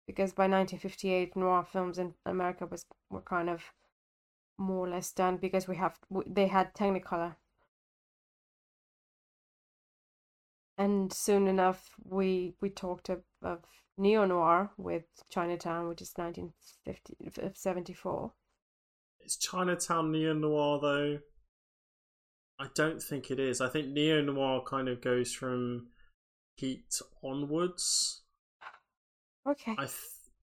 [0.07, 3.73] because by 1958 noir films in america was were kind of
[4.59, 7.37] more or less done because we have they had technicolor
[10.77, 13.61] and soon enough we we talked of, of
[13.97, 18.33] neo noir with Chinatown, which is 1974.
[19.25, 21.19] Is Chinatown neo noir though?
[22.59, 23.61] I don't think it is.
[23.61, 25.89] I think neo noir kind of goes from
[26.57, 28.23] Heat onwards.
[29.49, 29.73] Okay.
[29.73, 29.93] I th-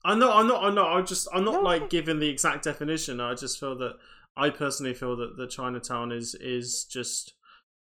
[0.03, 0.35] I'm not.
[0.35, 0.63] I'm not.
[0.63, 0.97] I'm not.
[0.97, 1.27] I just.
[1.33, 1.89] I'm not No, like okay.
[1.89, 3.19] giving the exact definition.
[3.21, 3.93] I just feel that
[4.35, 7.33] I personally feel that the Chinatown is is just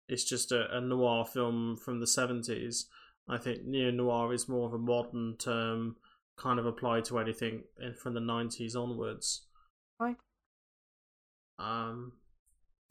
[0.09, 2.87] it's just a, a noir film from the seventies.
[3.28, 5.96] I think neo noir is more of a modern term,
[6.37, 7.64] kind of applied to anything
[8.00, 9.46] from the nineties onwards.
[9.98, 10.16] Fine.
[11.58, 12.12] Um,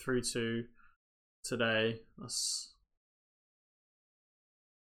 [0.01, 0.63] through to
[1.43, 1.99] today.
[2.17, 2.73] That's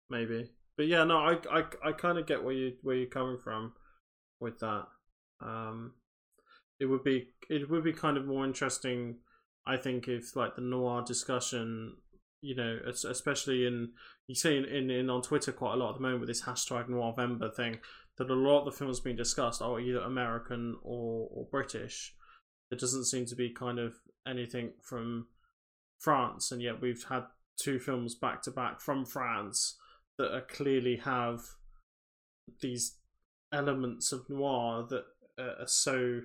[0.10, 3.38] maybe, but yeah, no, I I I kind of get where you where you're coming
[3.38, 3.74] from
[4.40, 4.86] with that.
[5.42, 5.94] Um,
[6.80, 9.18] it would be it would be kind of more interesting,
[9.66, 11.96] I think, if like the noir discussion,
[12.42, 13.92] you know, especially in
[14.28, 16.44] you see in, in, in on Twitter quite a lot at the moment with this
[16.44, 17.80] hashtag Noirvember thing,
[18.18, 22.16] that a lot of the films being discussed are either American or or British.
[22.72, 25.28] There doesn't seem to be kind of anything from
[26.00, 27.26] France, and yet we've had
[27.58, 29.76] two films back to back from France
[30.18, 31.42] that are clearly have
[32.62, 32.96] these
[33.52, 35.04] elements of noir that
[35.38, 36.22] are so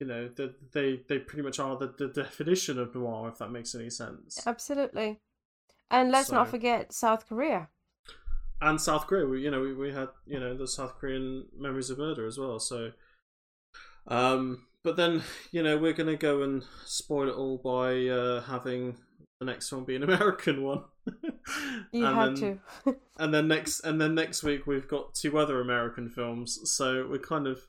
[0.00, 3.50] you know that they they pretty much are the, the definition of noir if that
[3.50, 5.20] makes any sense Absolutely.
[5.90, 7.68] And let's not forget South Korea.
[8.62, 11.90] and south korea we, you know we, we had you know the south korean memories
[11.90, 12.92] of murder as well so
[14.08, 18.96] um but then you know we're gonna go and spoil it all by uh having
[19.40, 20.84] the next one be an american one
[21.92, 22.96] You And have then- to.
[23.18, 27.18] and then next and then next week we've got two other American films, so we're
[27.18, 27.60] kind of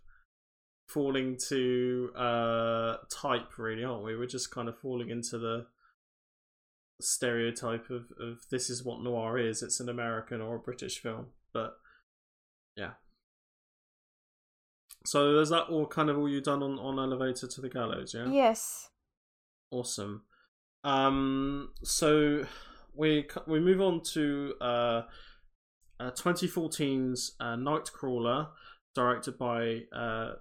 [0.88, 4.16] falling to uh type really, aren't we?
[4.16, 5.66] We're just kind of falling into the
[7.02, 11.28] stereotype of, of this is what noir is, it's an American or a British film.
[11.54, 11.74] But
[12.76, 12.92] yeah.
[15.06, 18.14] So is that all kind of all you've done on, on Elevator to the Gallows,
[18.14, 18.28] yeah?
[18.30, 18.90] Yes.
[19.72, 20.24] Awesome.
[20.84, 22.46] Um, so
[22.96, 25.02] we we move on to uh,
[26.00, 28.50] uh 2014's uh, Nightcrawler,
[28.96, 30.34] directed by uh,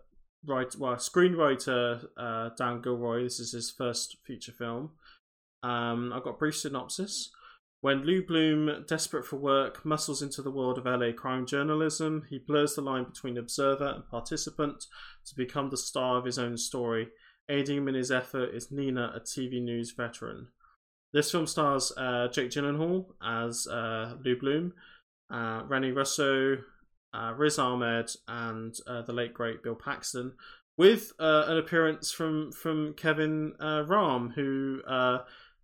[0.46, 3.24] right well screenwriter uh, Dan Gilroy.
[3.24, 4.90] This is his first feature film.
[5.62, 7.30] Um, I've got a brief synopsis.
[7.82, 12.38] When Lou Bloom, desperate for work, muscles into the world of LA crime journalism, he
[12.38, 14.86] blurs the line between observer and participant
[15.26, 17.08] to become the star of his own story.
[17.48, 20.46] Aiding him in his effort is Nina, a TV news veteran.
[21.12, 24.74] This film stars uh, Jake Gyllenhaal as uh, Lou Bloom,
[25.28, 26.58] uh, Russo,
[27.12, 30.34] uh, Riz Ahmed, and uh, the late great Bill Paxton,
[30.78, 34.82] with uh, an appearance from from Kevin uh, Rahm, who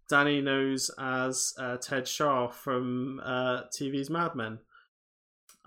[0.09, 4.59] Danny knows as uh, Ted Chaough from uh, TV's Mad Men.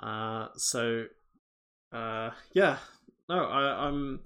[0.02, 1.06] Uh, so,
[1.94, 2.78] uh, yeah,
[3.30, 4.22] no, I, I'm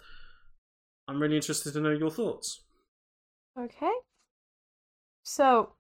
[1.08, 2.62] I'm really interested to know your thoughts.
[3.60, 3.91] Okay.
[5.23, 5.73] So,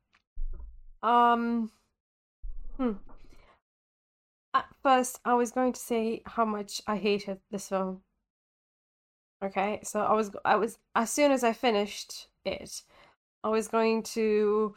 [1.01, 1.71] um,
[2.77, 2.93] hmm.
[4.53, 8.01] At first, I was going to say how much I hated this film.
[9.43, 12.81] Okay, so I was, I was, as soon as I finished it,
[13.45, 14.75] I was going to,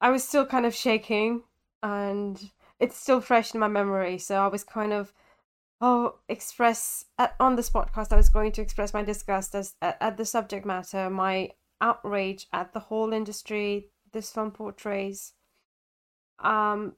[0.00, 1.42] I was still kind of shaking,
[1.82, 4.16] and it's still fresh in my memory.
[4.16, 5.12] So I was kind of,
[5.82, 8.10] oh, express at, on this podcast.
[8.10, 11.50] I was going to express my disgust as at, at the subject matter, my
[11.82, 15.34] outrage at the whole industry this film portrays.
[16.38, 16.94] Um,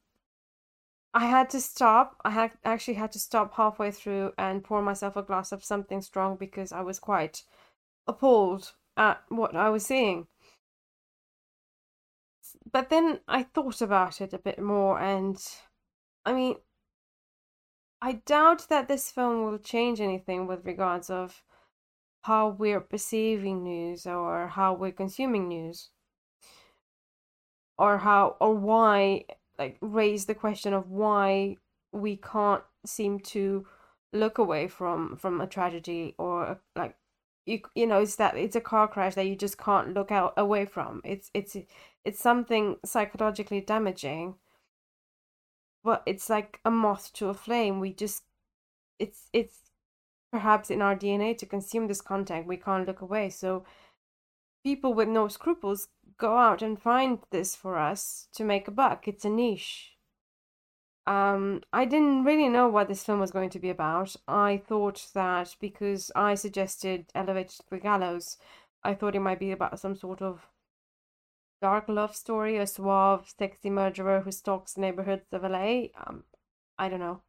[1.12, 2.20] I had to stop.
[2.24, 6.00] I had actually had to stop halfway through and pour myself a glass of something
[6.00, 7.42] strong because I was quite
[8.06, 10.28] appalled at what I was seeing.
[12.70, 15.36] But then I thought about it a bit more, and
[16.24, 16.56] I mean,
[18.02, 21.42] I doubt that this film will change anything with regards of
[22.22, 25.90] how we're perceiving news or how we're consuming news.
[27.78, 29.26] Or how or why
[29.58, 31.56] like raise the question of why
[31.92, 33.66] we can't seem to
[34.12, 36.96] look away from from a tragedy or like
[37.46, 40.34] you you know it's that it's a car crash that you just can't look out
[40.36, 41.56] away from it's it's
[42.04, 44.34] it's something psychologically damaging
[45.82, 48.24] but it's like a moth to a flame we just
[48.98, 49.66] it's it's
[50.36, 52.46] perhaps in our DNA to consume this content.
[52.46, 53.30] We can't look away.
[53.30, 53.64] So
[54.62, 55.88] people with no scruples
[56.18, 59.08] go out and find this for us to make a buck.
[59.08, 59.95] It's a niche.
[61.06, 64.16] Um, I didn't really know what this film was going to be about.
[64.26, 68.38] I thought that because I suggested Elevator to the Gallows,
[68.82, 70.48] I thought it might be about some sort of
[71.62, 75.86] dark love story, a suave, sexy murderer who stalks neighborhoods of LA.
[76.06, 76.24] Um,
[76.78, 77.22] I don't know.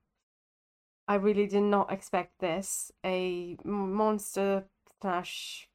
[1.08, 2.92] I really did not expect this.
[3.06, 4.66] A monster
[5.02, 5.70] slash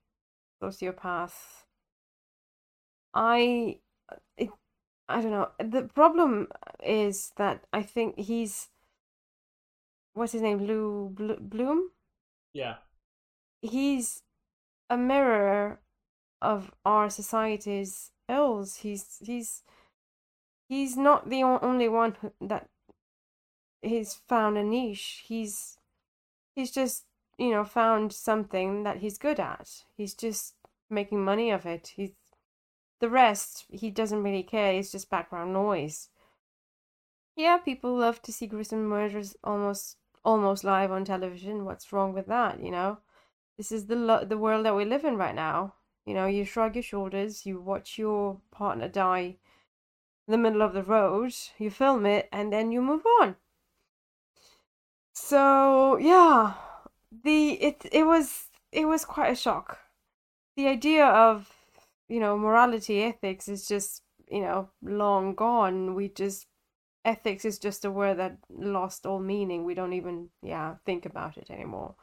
[0.62, 1.64] sociopath.
[3.14, 3.78] I
[4.36, 4.50] it,
[5.09, 5.50] I don't know.
[5.59, 6.48] The problem
[6.82, 8.68] is that I think he's
[10.14, 10.59] what's his name?
[10.59, 11.09] Lou
[11.40, 11.90] Bloom.
[12.53, 12.76] Yeah.
[13.61, 14.22] He's
[14.90, 15.80] a mirror
[16.40, 18.76] of our society's ills.
[18.76, 19.62] He's he's
[20.68, 22.68] he's not the only one that
[23.80, 25.24] he's found a niche.
[25.26, 25.78] He's
[26.55, 27.05] he's just
[27.38, 29.84] you know found something that he's good at.
[29.96, 30.55] He's just
[30.90, 31.92] making money of it.
[31.96, 32.12] He's
[33.03, 34.72] the rest he doesn't really care.
[34.72, 36.09] It's just background noise.
[37.34, 41.64] Yeah, people love to see gruesome murders almost almost live on television.
[41.64, 42.62] What's wrong with that?
[42.62, 42.98] You know,
[43.57, 45.74] this is the lo- the world that we live in right now.
[46.07, 49.36] You know, you shrug your shoulders, you watch your partner die
[50.28, 53.34] in the middle of the road, you film it, and then you move on.
[55.12, 56.55] So yeah,
[57.11, 59.78] the it it was it was quite a shock.
[60.57, 61.62] The idea of
[62.13, 65.95] you know morality ethics is just you know long gone.
[65.95, 66.47] We just
[67.07, 69.65] ethics is just a word that lost all meaning.
[69.65, 71.95] We don't even yeah think about it anymore.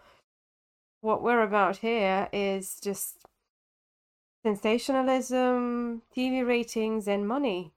[1.02, 3.26] What we're about here is just
[4.44, 7.74] sensationalism, TV ratings, and money.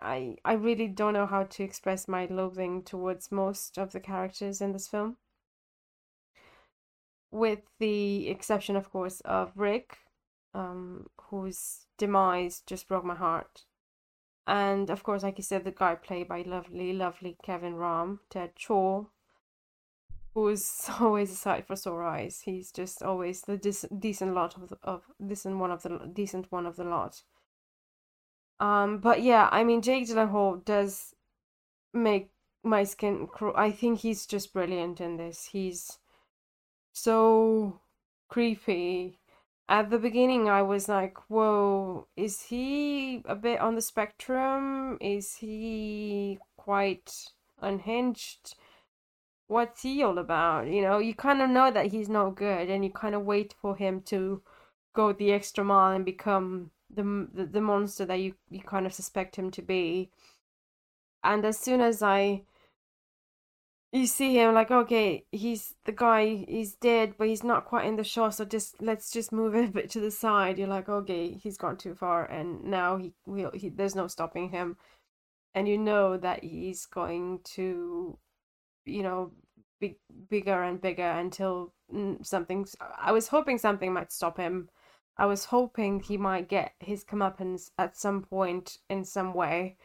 [0.00, 4.60] I I really don't know how to express my loathing towards most of the characters
[4.60, 5.16] in this film.
[7.32, 9.98] With the exception, of course, of Rick,
[10.54, 13.64] um, whose demise just broke my heart.
[14.46, 18.52] And of course, like you said, the guy played by lovely, lovely Kevin Rahm, Ted
[18.56, 19.08] Chaough,
[20.34, 22.42] who's always a sight for sore eyes.
[22.44, 26.50] He's just always the dis- decent lot of the, of decent one of the decent
[26.50, 27.22] one of the lot.
[28.60, 31.14] Um, but yeah, I mean, Jake Gyllenhaal does
[31.92, 32.30] make
[32.62, 33.54] my skin crawl.
[33.56, 35.50] I think he's just brilliant in this.
[35.52, 35.98] He's
[36.92, 37.80] so
[38.28, 39.18] creepy.
[39.68, 44.96] At the beginning, I was like, whoa, is he a bit on the spectrum?
[45.00, 48.54] Is he quite unhinged?
[49.46, 50.68] What's he all about?
[50.68, 53.54] You know, you kind of know that he's not good, and you kind of wait
[53.60, 54.42] for him to
[54.94, 58.92] go the extra mile and become the, the the monster that you you kind of
[58.92, 60.10] suspect him to be
[61.22, 62.42] and as soon as i
[63.92, 67.96] you see him like okay he's the guy he's dead but he's not quite in
[67.96, 70.58] the shot so just let's just move it a bit to the side.
[70.58, 74.50] You're like okay he's gone too far and now he will he there's no stopping
[74.50, 74.76] him.
[75.54, 78.18] And you know that he's going to
[78.84, 79.32] you know
[79.80, 79.96] be
[80.28, 82.66] bigger and bigger until mm, something
[82.98, 84.68] i was hoping something might stop him.
[85.16, 89.76] I was hoping he might get his comeuppance at some point in some way.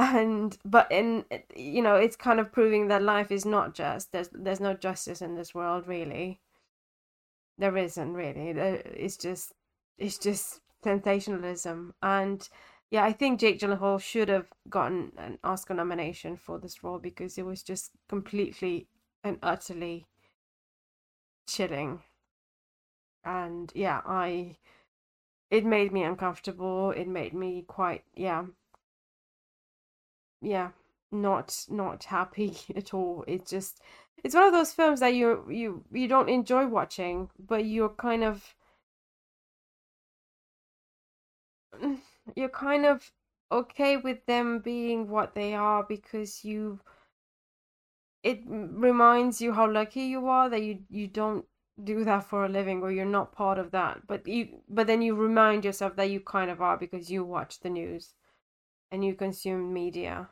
[0.00, 4.12] And but in you know, it's kind of proving that life is not just.
[4.12, 6.40] There's there's no justice in this world really.
[7.58, 8.48] There isn't really.
[8.48, 9.52] It's just
[9.98, 12.48] it's just sensationalism and
[12.90, 17.38] yeah, I think Jake Gyllenhaal should have gotten an Oscar nomination for this role because
[17.38, 18.88] it was just completely
[19.22, 20.06] and utterly
[21.46, 22.02] chilling
[23.24, 24.56] and yeah, I
[25.50, 26.92] it made me uncomfortable.
[26.92, 28.46] It made me quite yeah
[30.40, 30.70] yeah
[31.12, 33.24] not not happy at all.
[33.26, 33.80] It's just
[34.22, 38.24] it's one of those films that you you you don't enjoy watching, but you're kind
[38.24, 38.54] of
[42.36, 43.10] you're kind of
[43.52, 46.78] okay with them being what they are because you
[48.22, 51.46] it reminds you how lucky you are that you you don't
[51.82, 55.00] do that for a living or you're not part of that but you but then
[55.02, 58.12] you remind yourself that you kind of are because you watch the news
[58.90, 60.28] and you consume media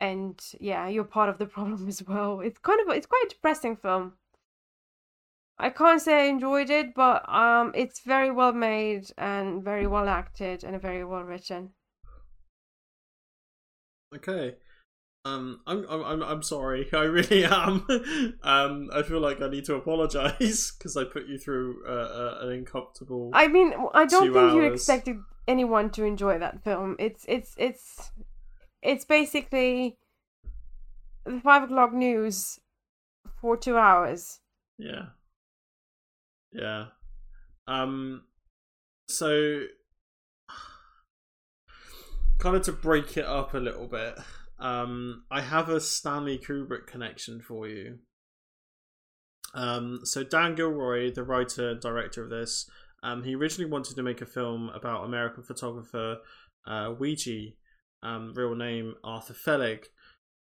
[0.00, 3.30] and yeah you're part of the problem as well it's kind of it's quite a
[3.30, 4.12] depressing film
[5.58, 10.08] i can't say i enjoyed it but um it's very well made and very well
[10.08, 11.70] acted and very well written
[14.14, 14.56] okay
[15.26, 16.88] um, I'm, I'm, I'm sorry.
[16.92, 17.84] I really am.
[18.44, 22.38] um, I feel like I need to apologize because I put you through uh, uh,
[22.42, 23.32] an uncomfortable.
[23.34, 24.54] I mean, I don't think hours.
[24.54, 25.16] you expected
[25.48, 26.96] anyone to enjoy that film.
[26.98, 28.10] It's, it's, it's,
[28.82, 29.98] it's basically
[31.24, 32.58] the five o'clock news
[33.40, 34.40] for two hours.
[34.78, 35.06] Yeah.
[36.52, 36.86] Yeah.
[37.66, 38.22] Um.
[39.08, 39.64] So,
[42.38, 44.18] kind of to break it up a little bit
[44.58, 47.98] um, I have a Stanley Kubrick connection for you.
[49.54, 52.68] Um, so Dan Gilroy, the writer and director of this,
[53.02, 56.18] um, he originally wanted to make a film about American photographer
[56.66, 57.56] uh, Weegee,
[58.02, 59.84] um, real name Arthur Felig.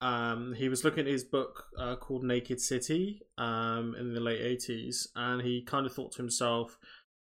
[0.01, 4.41] Um, he was looking at his book uh, called Naked City um, in the late
[4.41, 6.77] 80s, and he kind of thought to himself,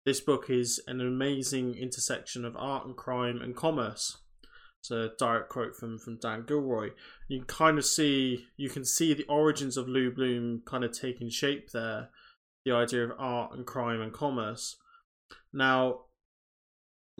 [0.04, 4.18] this book is an amazing intersection of art and crime and commerce.
[4.80, 6.90] It's a direct quote from, from Dan Gilroy.
[7.26, 10.92] You can kind of see you can see the origins of Lou Bloom kind of
[10.92, 12.10] taking shape there.
[12.66, 14.76] The idea of art and crime and commerce.
[15.52, 16.06] Now,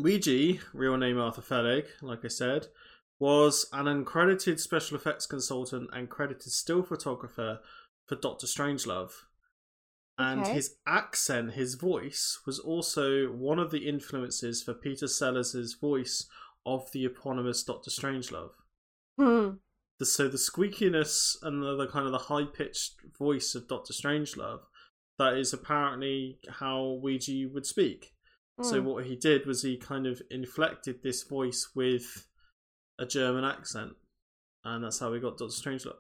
[0.01, 2.69] Weegee, real name Arthur Felig, like I said,
[3.19, 7.61] was an uncredited special effects consultant and credited still photographer
[8.07, 9.13] for Doctor Strangelove.
[10.19, 10.55] And Okay.
[10.55, 16.29] his accent, his voice, was also one of the influences for Peter Sellers' voice
[16.67, 18.53] of the eponymous Doctor Strangelove.
[19.19, 19.57] Hmm.
[19.99, 23.93] The, so the squeakiness and the, the kind of the high pitched voice of Doctor
[23.93, 24.63] Strangelove,
[25.19, 28.13] that is apparently how Weegee would speak.
[28.63, 28.87] So Hmm.
[28.87, 32.27] what he did was he kind of inflected this voice with
[32.99, 33.93] a German accent,
[34.65, 35.97] and that's how we got Doctor Strangelove.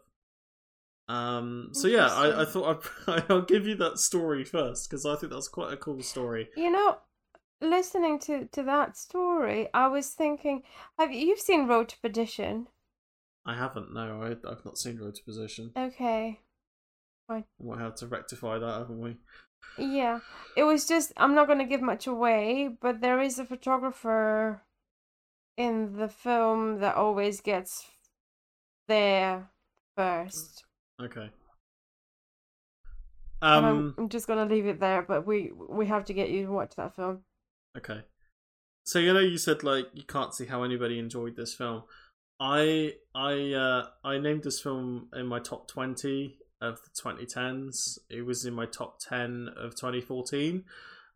[1.08, 5.16] Um, so yeah, I, I thought I'd, I'll give you that story first because I
[5.16, 6.48] think that's quite a cool story.
[6.56, 6.98] You know,
[7.60, 10.62] listening to to that story, I was thinking,
[10.98, 12.68] have you you've seen Road to Perdition?
[13.44, 15.72] I haven't, no, I, I've not seen Road to Perdition.
[15.76, 16.40] Okay.
[17.28, 19.16] We might have to rectify that, haven't we?
[19.78, 20.20] Yeah,
[20.56, 24.62] it was just, I'm not going to give much away, but there is a photographer
[25.56, 27.86] in the film that always gets
[28.88, 29.50] there
[29.96, 30.64] first.
[31.02, 31.30] Okay.
[33.42, 33.64] Um.
[33.64, 36.46] I'm, I'm just going to leave it there, but we we have to get you
[36.46, 37.20] to watch that film.
[37.76, 38.02] Okay.
[38.84, 41.84] So you know you said like you can't see how anybody enjoyed this film.
[42.40, 47.98] I I uh I named this film in my top 20 of the 2010s.
[48.08, 50.64] It was in my top 10 of 2014.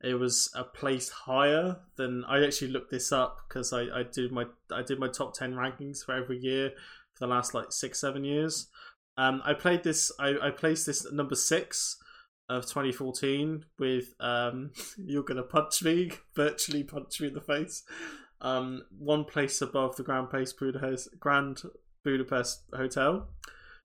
[0.02, 4.30] It was a place higher than I actually looked this up because I, I did
[4.30, 6.70] my I did my top 10 rankings for every year
[7.14, 8.68] for the last like 6 7 years.
[9.16, 11.96] Um I played this I I placed this at number 6
[12.48, 17.82] of 2014 with um you're gonna punch me virtually punch me in the face
[18.40, 21.62] um one place above the grand place budapest grand
[22.04, 23.28] budapest hotel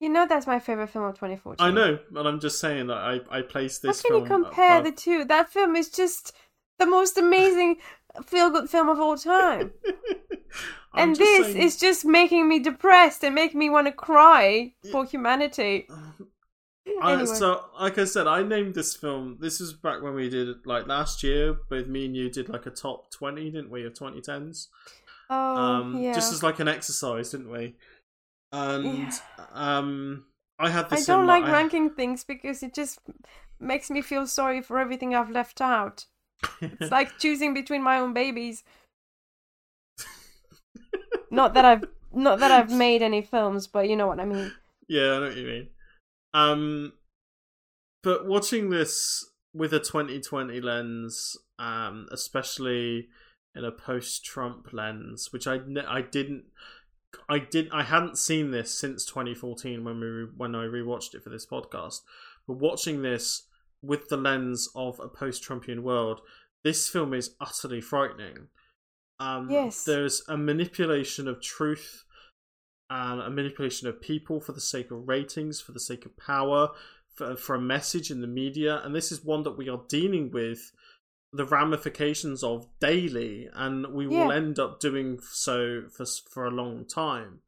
[0.04, 1.56] You know that's my favorite film of 2014.
[1.66, 4.80] i know and i'm just saying that i i placed How this can you compare
[4.80, 5.24] above- the two?
[5.24, 6.32] That film is just
[6.78, 7.76] the most amazing
[8.26, 9.72] feel-good film of all time.
[10.96, 15.04] And this saying- is just making me depressed and making me want to cry for
[15.04, 15.88] humanity.
[17.02, 17.34] I, Anyway.
[17.34, 20.86] so like i said i named this film this is back when we did like
[20.86, 24.66] last year with me and you did like a top 20 didn't we of 2010s
[25.30, 26.12] Oh, um yeah.
[26.12, 27.74] just as like an exercise didn't we
[28.54, 29.10] and Yeah.
[29.52, 30.24] um
[30.58, 33.00] i had this I don't like my- ranking things because it just
[33.60, 36.06] makes me feel sorry for everything I've left out.
[36.60, 38.62] It's like choosing between my own babies.
[41.30, 44.52] not that I've not that I've made any films, but you know what I mean.
[44.88, 45.68] Yeah, I know what you mean.
[46.34, 46.92] Um,
[48.02, 53.08] but watching this with a 2020 lens, um, especially
[53.54, 56.44] in a post-Trump lens, which I I didn't,
[57.28, 61.22] I did I hadn't seen this since 2014 when we re- when I rewatched it
[61.22, 62.00] for this podcast.
[62.46, 63.44] But watching this
[63.82, 66.20] with the lens of a post-Trumpian world,
[66.62, 68.48] this film is utterly frightening.
[69.20, 69.84] Um, Yes.
[69.84, 72.04] there's a manipulation of truth
[72.90, 76.70] and a manipulation of people for the sake of ratings, for the sake of power,
[77.14, 78.80] for, for a message in the media.
[78.84, 80.72] And this is one that we are dealing with
[81.34, 84.24] the ramifications of daily, and we Yeah.
[84.26, 87.40] will end up doing so for, for a long time.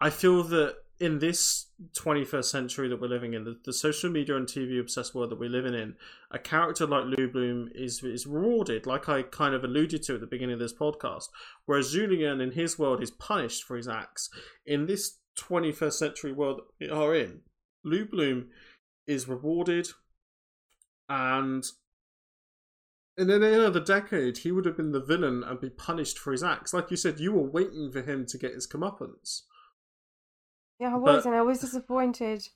[0.00, 4.34] I feel that in this 21st century that we're living in, the, the social media
[4.34, 5.94] and TV obsessed world that we're living in,
[6.30, 10.20] a character like Lou Bloom is is rewarded, like I kind of alluded to at
[10.20, 11.28] the beginning of this podcast.
[11.66, 14.30] Whereas Julien in his world is punished for his acts.
[14.64, 17.42] In this 21st century world that we are in,
[17.84, 18.48] Lou Bloom
[19.06, 19.88] is rewarded,
[21.08, 21.64] and
[23.18, 26.42] in any other decade, he would have been the villain and be punished for his
[26.42, 26.74] acts.
[26.74, 29.42] Like you said, you were waiting for him to get his comeuppance.
[30.78, 32.48] Yeah, I was, But- and I was disappointed.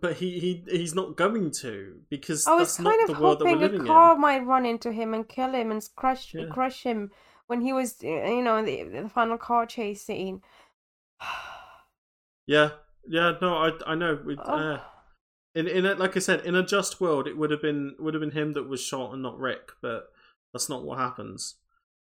[0.00, 3.20] But he, he he's not going to because I was that's not kind the of
[3.20, 4.20] world hoping a car in.
[4.22, 6.46] might run into him and kill him and crush Yeah.
[6.50, 7.10] crush him
[7.46, 10.40] when he was, uh, you know, in the, the final car chase scene.
[12.46, 12.70] Yeah,
[13.06, 14.18] yeah, no, I I know.
[14.24, 14.42] We, Oh.
[14.42, 14.80] uh,
[15.54, 18.14] in in a, like I said, in a just world, it would have been would
[18.14, 20.08] have been him that was shot and not Rick, but
[20.52, 21.56] that's not what happens.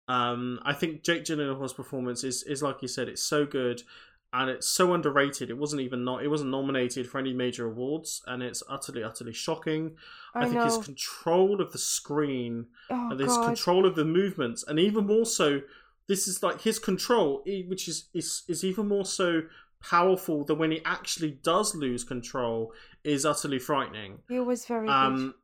[0.09, 3.83] Um, I think Jake Gyllenhaal's performance is is like you said, it's so good
[4.33, 5.51] and it's so underrated.
[5.51, 9.33] It wasn't even not it wasn't nominated for any major awards, and it's utterly utterly
[9.33, 9.97] shocking.
[10.35, 10.65] I, I, think know.
[10.65, 13.47] his control of the screen oh and his God.
[13.47, 15.61] control of the movements, and even more so,
[16.09, 19.43] this is like his control, which is is is even more so
[19.83, 22.73] powerful than when he actually does lose control
[23.05, 24.19] is utterly frightening.
[24.29, 24.93] He was very good.
[24.93, 25.35] Um,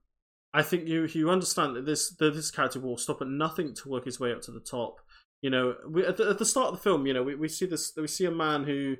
[0.52, 3.88] I think you you understand that this that this character will stop at nothing to
[3.88, 5.00] work his way up to the top.
[5.42, 7.48] You know, we, at, the, at the start of the film, you know, we, we
[7.48, 8.96] see this we see a man who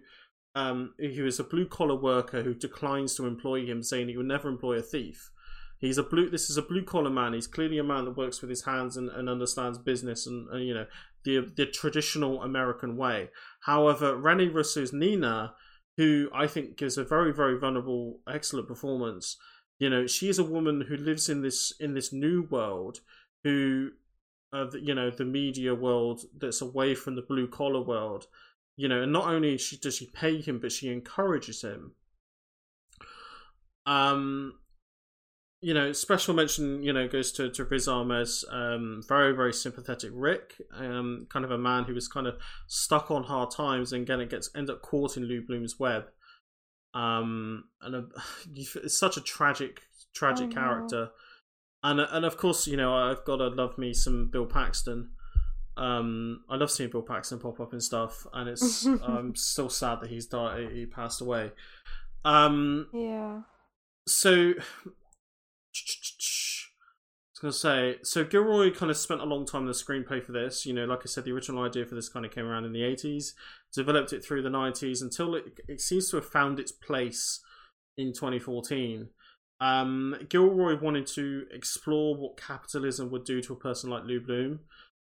[0.54, 4.26] um who is a blue collar worker who declines to employ him, saying he would
[4.26, 5.30] never employ a thief.
[5.78, 6.30] He's a blue.
[6.30, 7.34] This is a blue collar man.
[7.34, 10.66] He's clearly a man that works with his hands and, and understands business and, and
[10.66, 10.86] you know
[11.24, 13.30] the the traditional American way.
[13.60, 15.54] However, Rene Russo's Nina,
[15.96, 19.36] who I think gives a very very vulnerable, excellent performance.
[19.78, 23.00] You know, she is a woman who lives in this in this new world,
[23.44, 23.90] who,
[24.52, 28.26] uh, you know, the media world that's away from the blue collar world.
[28.76, 31.92] You know, and not only she does she pay him, but she encourages him.
[33.86, 34.54] Um,
[35.60, 40.10] you know, special mention, you know, goes to, to Riz Ahmed's um, very, very sympathetic
[40.14, 42.36] Rick, um, kind of a man who was kind of
[42.66, 46.04] stuck on hard times and again it gets end up caught in Lou Bloom's web.
[46.94, 48.04] Um, and a,
[48.54, 49.80] it's such a tragic,
[50.14, 50.54] tragic Oh, no.
[50.54, 51.08] character.
[51.82, 55.10] And and of course, you know, I've got to love me some Bill Paxton.
[55.76, 60.00] Um, I love seeing Bill Paxton pop up and stuff, and it's I'm still sad
[60.00, 60.70] that he's died.
[60.72, 61.52] He passed away.
[62.24, 63.42] Um, yeah.
[64.08, 64.54] so
[67.42, 70.24] I was gonna say, so Gilroy kind of spent a long time on the screenplay
[70.24, 70.64] for this.
[70.64, 72.72] You know, like I said, the original idea for this kind of came around in
[72.72, 73.34] the eighties,
[73.74, 77.40] developed it through the nineties until it, it seems to have found its place
[77.98, 79.08] in 2014.
[79.60, 84.60] Um, Gilroy wanted to explore what capitalism would do to a person like Lou Bloom,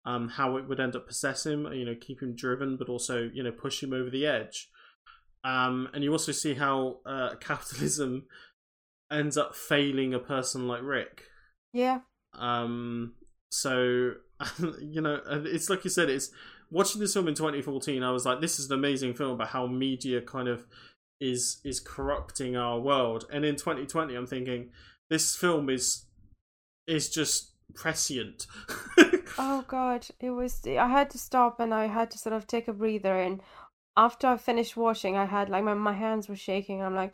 [0.05, 3.27] um, how it would end up possess him, you know, keep him driven, but also
[3.33, 4.69] you know push him over the edge.
[5.43, 8.25] Um, and you also see how uh, capitalism
[9.11, 11.23] ends up failing a person like Rick.
[11.73, 12.01] Yeah.
[12.33, 13.13] Um,
[13.51, 14.13] so
[14.81, 16.31] you know, it's like you said, it's
[16.71, 18.03] watching this film in 2014.
[18.03, 20.65] I was like, this is an amazing film about how media kind of
[21.19, 23.25] is is corrupting our world.
[23.31, 24.69] And in 2020, I'm thinking
[25.09, 26.05] this film is
[26.87, 28.47] is just prescient.
[29.41, 30.61] Oh god, it was.
[30.67, 33.17] I had to stop and I had to sort of take a breather.
[33.17, 33.41] And
[33.95, 36.83] after I finished watching, I had like my my hands were shaking.
[36.83, 37.13] I'm like,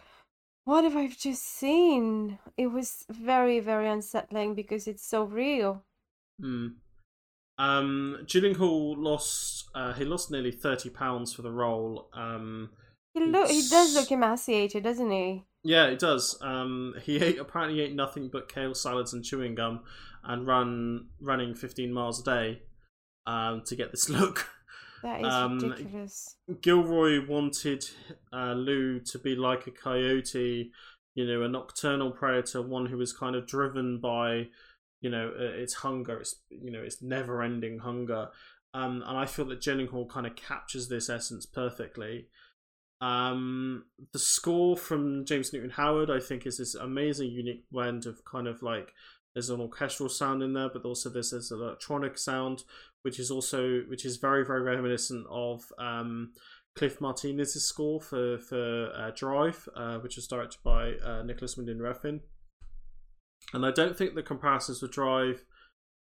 [0.65, 2.39] what have I just seen?
[2.57, 5.83] It was very very unsettling because it's so real.
[6.39, 6.67] Hmm.
[7.57, 9.69] Um, Gyllenhaal lost.
[9.73, 12.09] Uh, he lost nearly thirty pounds for the role.
[12.13, 12.71] Um,
[13.13, 13.49] He look.
[13.49, 15.45] He does look emaciated, doesn't he?
[15.63, 16.37] Yeah, it does.
[16.41, 19.81] Um, he ate apparently ate nothing but kale salads and chewing gum,
[20.23, 22.61] and run running fifteen miles a day,
[23.25, 24.49] um, to get this look.
[25.05, 26.37] That is Um, ridiculous.
[26.61, 27.87] Gilroy wanted
[28.33, 30.71] uh, Lou to be like a coyote,
[31.13, 34.47] you know, a nocturnal predator, one who was kind of driven by,
[35.01, 38.29] you know, uh, its hunger, its you know, its never-ending hunger.
[38.73, 42.29] Um, and I feel that Gyllenhaal kind of captures this essence perfectly.
[42.99, 48.25] Um, the score from James Newton Howard, I think, is this amazing, unique blend of
[48.25, 48.91] kind of like
[49.35, 52.63] there's an orchestral sound in there, but also there's this electronic sound,
[53.01, 56.31] which is also which is very very reminiscent of um,
[56.75, 61.79] Cliff Martinez's score for for uh, Drive, uh, which was directed by uh, Nicholas Winding
[61.79, 62.21] Refn.
[63.53, 65.43] And I don't think the comparisons with Drive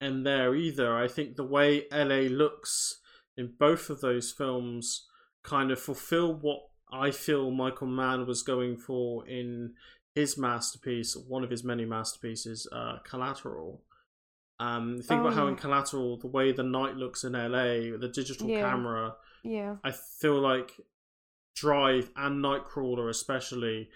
[0.03, 0.97] end there either.
[0.97, 3.01] I think the way LA looks
[3.37, 5.07] in both of those films
[5.43, 6.61] kind of fulfill what
[6.93, 9.75] I feel Michael Mann was going for in
[10.15, 13.83] his masterpiece, one of his many masterpieces, uh, Collateral.
[14.59, 15.57] Um, think Oh, about how in.
[15.57, 18.61] Collateral, the way the night looks in LA, the digital Yeah.
[18.61, 19.77] camera, Yeah.
[19.85, 20.81] I feel like
[21.55, 23.91] Drive and Nightcrawler especially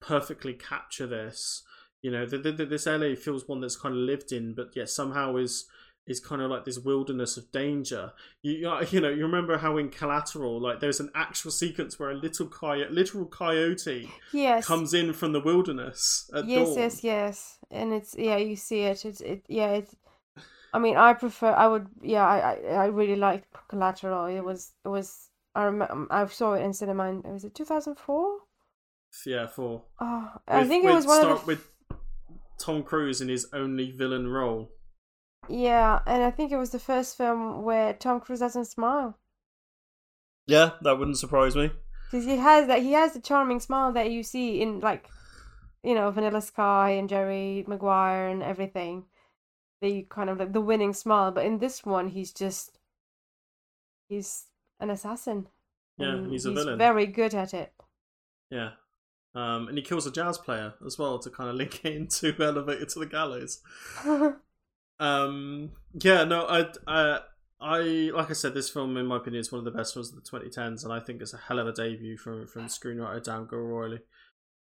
[0.00, 1.62] perfectly capture this.
[2.00, 4.88] You know, the, the, this LA feels one that's kind of lived in, but yet
[4.90, 5.66] somehow is
[6.06, 8.12] is kind of like this wilderness of danger.
[8.42, 8.52] You
[8.90, 12.46] you- know, you remember how in Collateral, like there's an actual sequence where a little
[12.48, 14.66] coyote, literal coyote, Yes.
[14.66, 16.78] comes in from the wilderness at yes, dawn.
[16.78, 17.58] yes, yes.
[17.70, 19.04] And it's yeah, you see it.
[19.04, 19.44] It's it.
[19.48, 19.94] Yeah, it's.
[20.74, 21.52] I mean, I prefer.
[21.52, 21.86] I would.
[22.02, 22.38] Yeah, I.
[22.38, 24.26] I, I really liked Collateral.
[24.26, 24.72] It was.
[24.84, 25.28] It was.
[25.54, 25.92] I remember.
[25.92, 27.08] Um, I saw it in cinema.
[27.10, 28.38] In, was it two thousand four?
[29.26, 29.84] Yeah, four.
[30.00, 31.46] Oh, I with- think it was one start of the.
[31.46, 31.68] with
[32.58, 34.70] Tom Cruise in his only villain role.
[35.48, 39.18] Yeah, and I think it was the first film where Tom Cruise doesn't smile.
[40.46, 41.70] Yeah, that wouldn't surprise me.
[42.10, 42.82] Because he has that.
[42.82, 45.08] He has the charming smile that you see in like,
[45.82, 49.04] you know, Vanilla Sky and Jerry Maguire and everything.
[49.80, 52.78] The kind of like the winning smile, but in this one, he's just.
[54.08, 54.44] He's
[54.78, 55.48] an assassin.
[55.98, 56.78] Yeah, and he's a villain.
[56.78, 57.72] Very good at it.
[58.50, 58.70] Yeah.
[59.34, 62.34] Um, and he kills a jazz player as well to kind of link it into
[62.38, 63.60] Elevator to the Gallows.
[65.00, 67.20] Um, yeah, no, I, I,
[67.60, 67.80] I
[68.14, 70.22] like I said, this film, in my opinion, is one of the best films of
[70.22, 73.46] the 2010s, and I think it's a hell of a debut from from screenwriter Dan
[73.48, 73.98] Gilroy.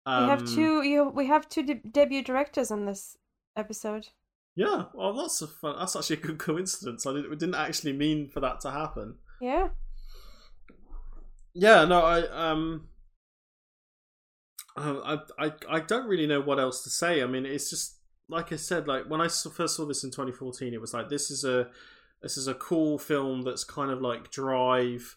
[0.06, 0.82] Um, we have two.
[0.82, 3.18] You, we have two de- debut directors on this
[3.56, 4.08] episode.
[4.56, 5.76] Yeah, well, that's a fun.
[5.78, 7.06] That's actually a good coincidence.
[7.06, 9.16] I didn't, we didn't actually mean for that to happen.
[9.42, 9.70] Yeah.
[11.54, 11.86] Yeah.
[11.86, 12.88] No, I um.
[14.76, 17.22] I, I I don't really know what else to say.
[17.22, 17.99] I mean, it's just
[18.30, 18.88] like I said.
[18.88, 21.68] Like when I first saw this in 2014, it was like this is a
[22.22, 25.16] this is a cool film that's kind of like Drive,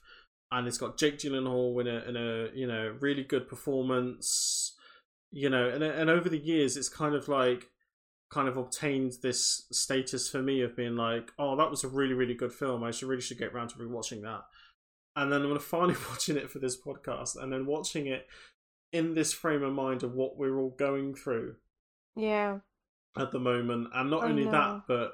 [0.51, 4.75] and it's got Jake Gyllenhaal in a in a you know really good performance.
[5.31, 7.71] You know, and and over the years, it's kind of like
[8.31, 12.15] kind of obtained this status for me of being like, oh, that was a really
[12.15, 12.83] really good film.
[12.83, 14.43] I should really should get around to rewatching that.
[15.15, 18.27] And then I'm finally watching it for this podcast, and then watching it
[18.93, 21.57] in this frame of mind of what we're all going through.
[22.15, 22.59] Yeah.
[23.17, 25.13] At the moment, and not oh, only that, but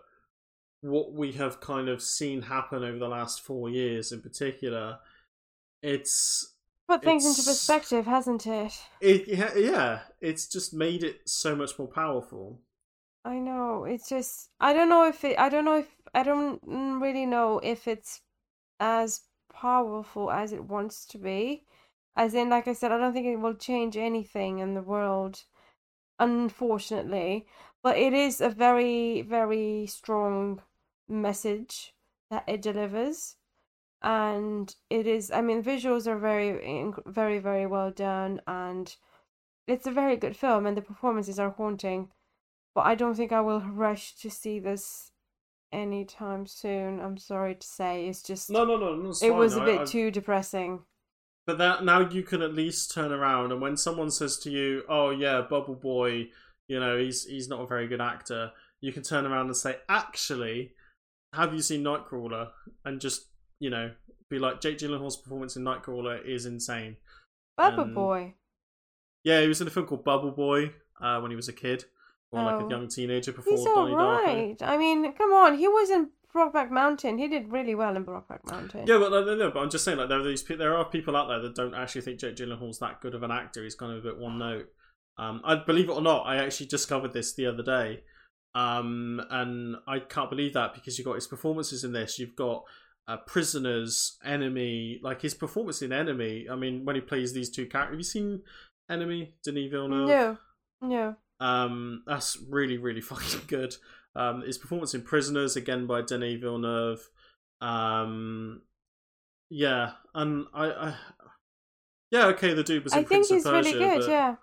[0.83, 4.99] what we have kind of seen happen over the last four years in particular,
[5.83, 6.55] it's
[6.89, 8.73] put things into perspective, hasn't it?
[9.01, 9.27] It
[9.57, 12.61] yeah, it's just made it so much more powerful.
[13.25, 13.85] I know.
[13.85, 15.39] It's just I don't know if it.
[15.39, 18.23] I don't know if I don't really know if it's
[18.81, 19.23] as
[19.53, 21.65] powerful as it wants to be.
[22.17, 25.45] As in, like I said, I don't think it will change anything in the world,
[26.19, 27.47] unfortunately.
[27.89, 30.61] But it is a very, very strong
[31.09, 31.95] message
[32.29, 33.37] that it delivers
[34.03, 36.53] and it is i mean visuals are very
[37.07, 38.95] very very well done and
[39.67, 42.11] it's a very good film and the performances are haunting
[42.75, 45.11] but I don't think I will rush to see this
[45.73, 47.01] anytime soon.
[47.01, 49.15] I'm sorry to say, it's just no, no, no.
[49.23, 50.85] It was a bit I, too depressing.
[51.45, 54.85] But that now you can at least turn around, and when someone says to you,
[54.89, 56.29] "Oh yeah, Bubble Boy,"
[56.69, 58.53] you know he's he's not a very good actor.
[58.81, 60.73] You can turn around and say, "Actually,
[61.35, 62.51] have you seen Nightcrawler?"
[62.85, 63.27] And just
[63.59, 63.91] you know
[64.29, 66.97] be like, Jake Gyllenhaal's performance in Nightcrawler is insane.
[67.57, 68.35] Bubble and, Boy.
[69.25, 71.85] Yeah, he was in a film called Bubble Boy uh, when he was a kid
[72.31, 72.45] or oh.
[72.45, 72.71] like a oh.
[72.71, 74.57] young teenager before He's Donnie right.
[74.63, 77.19] I mean, come on, he was in Brokeback Mountain.
[77.19, 78.87] He did really well in Brokeback Mountain.
[78.87, 81.17] Yeah, but no, no, but I'm just saying, like there are these there are people
[81.17, 83.65] out there that don't actually think Jake Gyllenhaal's that good of an actor.
[83.65, 84.69] He's kind of a bit one note.
[85.19, 88.03] Um, I believe it or not, I actually discovered this the other day,
[88.55, 92.19] um, and I can't believe that because you've got his performances in this.
[92.19, 92.65] You've got
[93.09, 96.47] uh, prisoners, enemy, like his performance in Enemy.
[96.51, 98.43] I mean, when he plays these two characters, have you seen
[98.91, 100.09] Enemy, Denis Villeneuve?
[100.09, 100.39] No,
[100.83, 101.17] no.
[101.41, 103.75] Um, that's really, really fucking good.
[104.15, 107.01] Um, his performance in Prisoners, again by Denis Villeneuve.
[107.61, 108.63] Um,
[109.51, 110.95] yeah, and I, I
[112.11, 114.11] yeah, okay, the dude was I Prince think he's Persia, really good.
[114.11, 114.35] Yeah.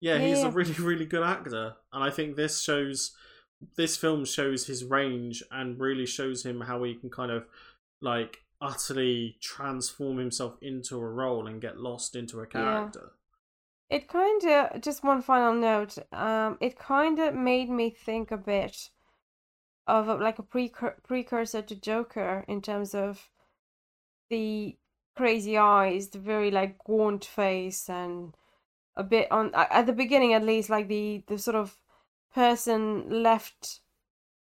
[0.00, 0.48] Yeah, he's yeah.
[0.48, 3.12] a really, really good actor, and I think this shows,
[3.76, 7.46] this film shows his range and really shows him how he can kind of
[8.00, 13.12] like utterly transform himself into a role and get lost into a character.
[13.88, 18.36] It kind of, just one final note, um, it kind of made me think a
[18.36, 18.90] bit
[19.86, 23.30] of a, like a precur- precursor to Joker in terms of
[24.28, 24.76] the
[25.16, 28.34] crazy eyes, the very like gaunt face, and
[28.96, 31.76] a bit on at the beginning at least, like the the sort of
[32.34, 33.80] person left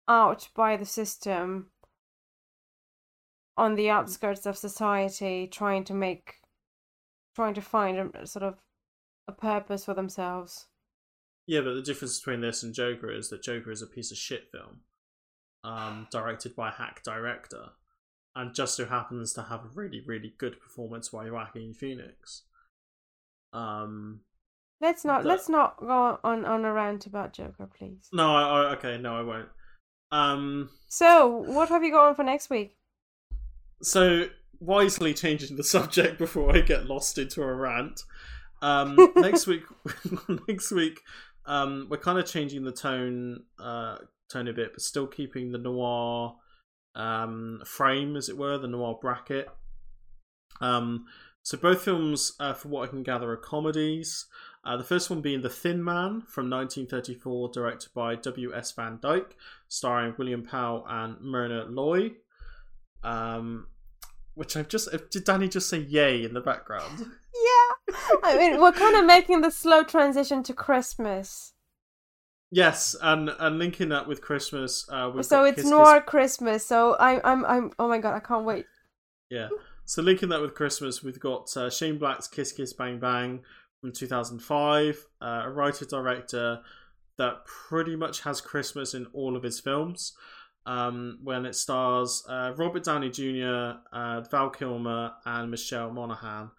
[0.09, 1.67] out by the system
[3.57, 6.35] on the outskirts of society, trying to make,
[7.35, 8.59] trying to find a sort of
[9.27, 10.67] a purpose for themselves.
[11.47, 14.19] Yeah, but the difference between this and Joker is that Joker is a piece of
[14.19, 14.81] shit film,
[15.65, 17.71] um, directed by a hack director,
[18.35, 22.43] and just so happens to have a really, really good performance by Joaquin Phoenix.
[23.57, 24.21] Um,
[24.81, 28.09] let's not let's not go on on a rant about Joker, please.
[28.13, 29.49] No, I, I okay, no, I won't.
[30.13, 32.77] Um, so, what have you got on for next week?
[33.83, 34.27] So,
[34.61, 38.03] wisely changing the subject before I get lost into a rant.
[38.63, 39.63] Um, next week,
[40.49, 41.01] next week,
[41.47, 43.97] um, we're kind of changing the tone, uh,
[44.31, 46.35] tone a bit, but still keeping the noir
[46.95, 49.49] um, frame, as it were, the noir bracket.
[50.61, 51.07] Um,
[51.47, 54.27] so both films, uh, for what I can gather, are comedies.
[54.65, 58.73] Uh, the first one being The Thin Man from 1934, directed by W.S.
[58.73, 59.37] Van Dyke,
[59.69, 62.15] starring William Powell and Myrna Loy.
[63.05, 63.69] Um,
[64.35, 66.99] which I've just did Danny just say "yay" in the background?
[67.33, 67.95] yeah,
[68.25, 71.53] I mean we're kind of making the slow transition to Christmas.
[72.51, 74.85] Yes, and and linking that with Christmas.
[74.91, 76.11] Uh, so it's Kiss, noir Kiss...
[76.11, 76.67] Christmas.
[76.67, 78.67] So I'm I'm I'm oh my god, I can't wait.
[79.31, 79.47] Yeah.
[79.87, 83.41] So linking that with Christmas, we've got uh, Shane Black's Kiss Kiss Bang Bang
[83.81, 86.61] from 2005, uh, a writer director
[87.19, 90.13] that pretty much has Christmas in all of his films.
[90.67, 96.51] um, when it stars uh, Robert Downey Jr., uh, Val Kilmer, and Michelle Monaghan.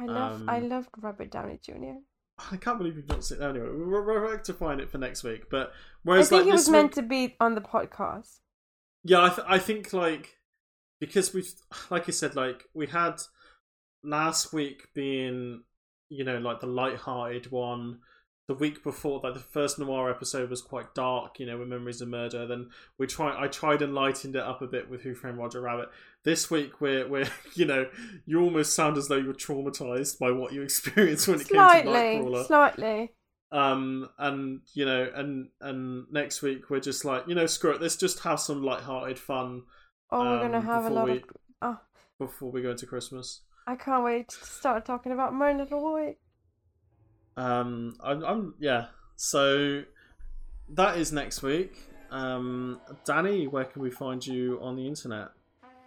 [0.00, 1.98] I love I Um, loved Robert Downey Jr.
[2.52, 3.40] I can't believe you've not seen.
[3.40, 5.48] Anyway, we're, we're rectifying it for next week.
[5.48, 8.40] But whereas I think like he was this meant to be on the podcast.
[9.04, 10.35] yeah, I, th- I think like
[11.00, 11.50] because we've
[11.90, 13.16] like I said, like we had
[14.02, 15.62] last week being
[16.08, 17.98] you know like the light-hearted one.
[18.48, 22.00] The week before, like the first noir episode was quite dark, you know, with memories
[22.00, 22.46] of murder.
[22.46, 25.60] Then we try, I tried and lightened it up a bit with Who Framed Roger
[25.60, 25.88] Rabbit.
[26.22, 27.88] This week, we're, we're, you know,
[28.24, 31.68] you almost sound as though you were traumatized by what you experienced when it came
[31.68, 32.46] to Slightly, Nightcrawler.
[32.46, 33.12] slightly.
[33.50, 37.80] um and you know and and next week we're just like you know screw it
[37.82, 39.62] let's just have some light-hearted fun
[40.10, 41.24] Oh, we're gonna Um, have a lot we- of.
[41.62, 41.78] Oh,
[42.18, 46.16] before we go into christmas I can't wait to start talking about My Little Boy.
[47.36, 48.86] um i'm, I'm yeah
[49.16, 49.82] so
[50.70, 51.72] that is next week
[52.10, 55.28] um danny where can we find you on the internet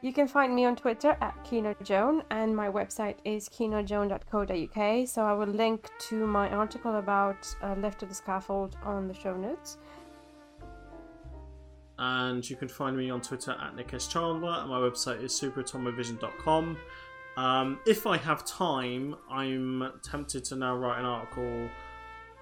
[0.01, 4.79] You can find me on Twitter at KinoJoan, and my website is kinojoan.co.uk.
[5.13, 9.13] So I will link to my article about uh, Lift to the Scaffold on the
[9.23, 9.77] show notes.
[11.99, 14.07] And you can find me on Twitter at Nick S.
[14.07, 16.77] Chandler, and my website is superatomovision.com.
[17.37, 21.69] Um, if I have time, I'm tempted to now write an article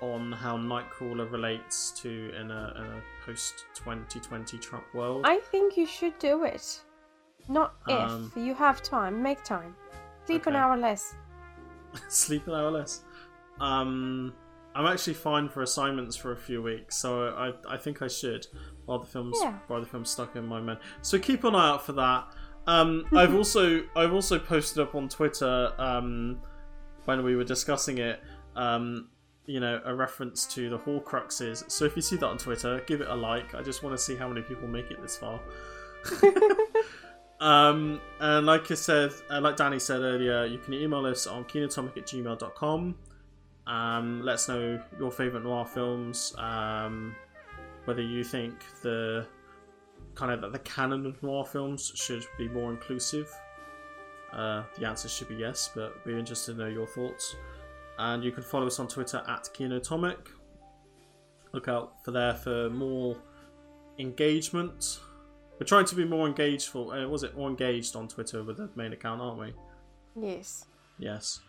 [0.01, 5.23] on how Nightcrawler relates to in a, a post 2020 Trump world.
[5.25, 6.79] I think you should do it.
[7.49, 8.43] Not Um, if.
[8.43, 9.21] You have time.
[9.23, 9.75] Make time.
[10.25, 11.15] Sleep an hour less.
[12.09, 13.01] Sleep an hour less.
[13.59, 14.33] Um,
[14.77, 18.45] I'm actually fine for assignments for a few weeks, so I I think I should
[18.85, 19.57] while the film's Yeah.
[19.67, 20.79] while the film's stuck in my mind.
[21.01, 22.27] So keep an eye out for that.
[22.67, 26.39] Um, I've also I've also posted up on Twitter um,
[27.05, 28.21] when we were discussing it.
[28.55, 29.09] Um,
[29.45, 31.71] you know, a reference to the Horcruxes.
[31.71, 33.55] So if you see that on Twitter, give it a like.
[33.55, 35.39] I just want to see how many people make it this far.
[37.39, 41.43] Um, and like I said, uh, like Danny said earlier, you can email us on
[41.45, 42.95] kinotomic at gmail.com.
[43.67, 47.15] Um, let us know your favourite noir films, um,
[47.85, 49.27] whether you think the
[50.15, 53.29] kind of the canon of noir films should be more inclusive.
[54.33, 57.35] Uh, the answer should be yes, but we're interested to know your thoughts.
[57.99, 60.27] And you can follow us on Twitter at Kinotomic.
[61.53, 63.17] Look out for there for more
[63.99, 64.99] engagement.
[65.59, 68.57] We're trying to be more engaged for uh, was it more engaged on Twitter with
[68.57, 69.53] the main account, aren't we?
[70.15, 70.65] Yes.
[70.99, 71.39] Yes.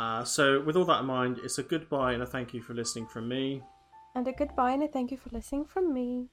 [0.00, 2.72] Uh, so with all that in mind, it's a goodbye and a thank you for
[2.72, 3.62] listening from me.
[4.14, 6.30] And a goodbye and a thank you for listening from me.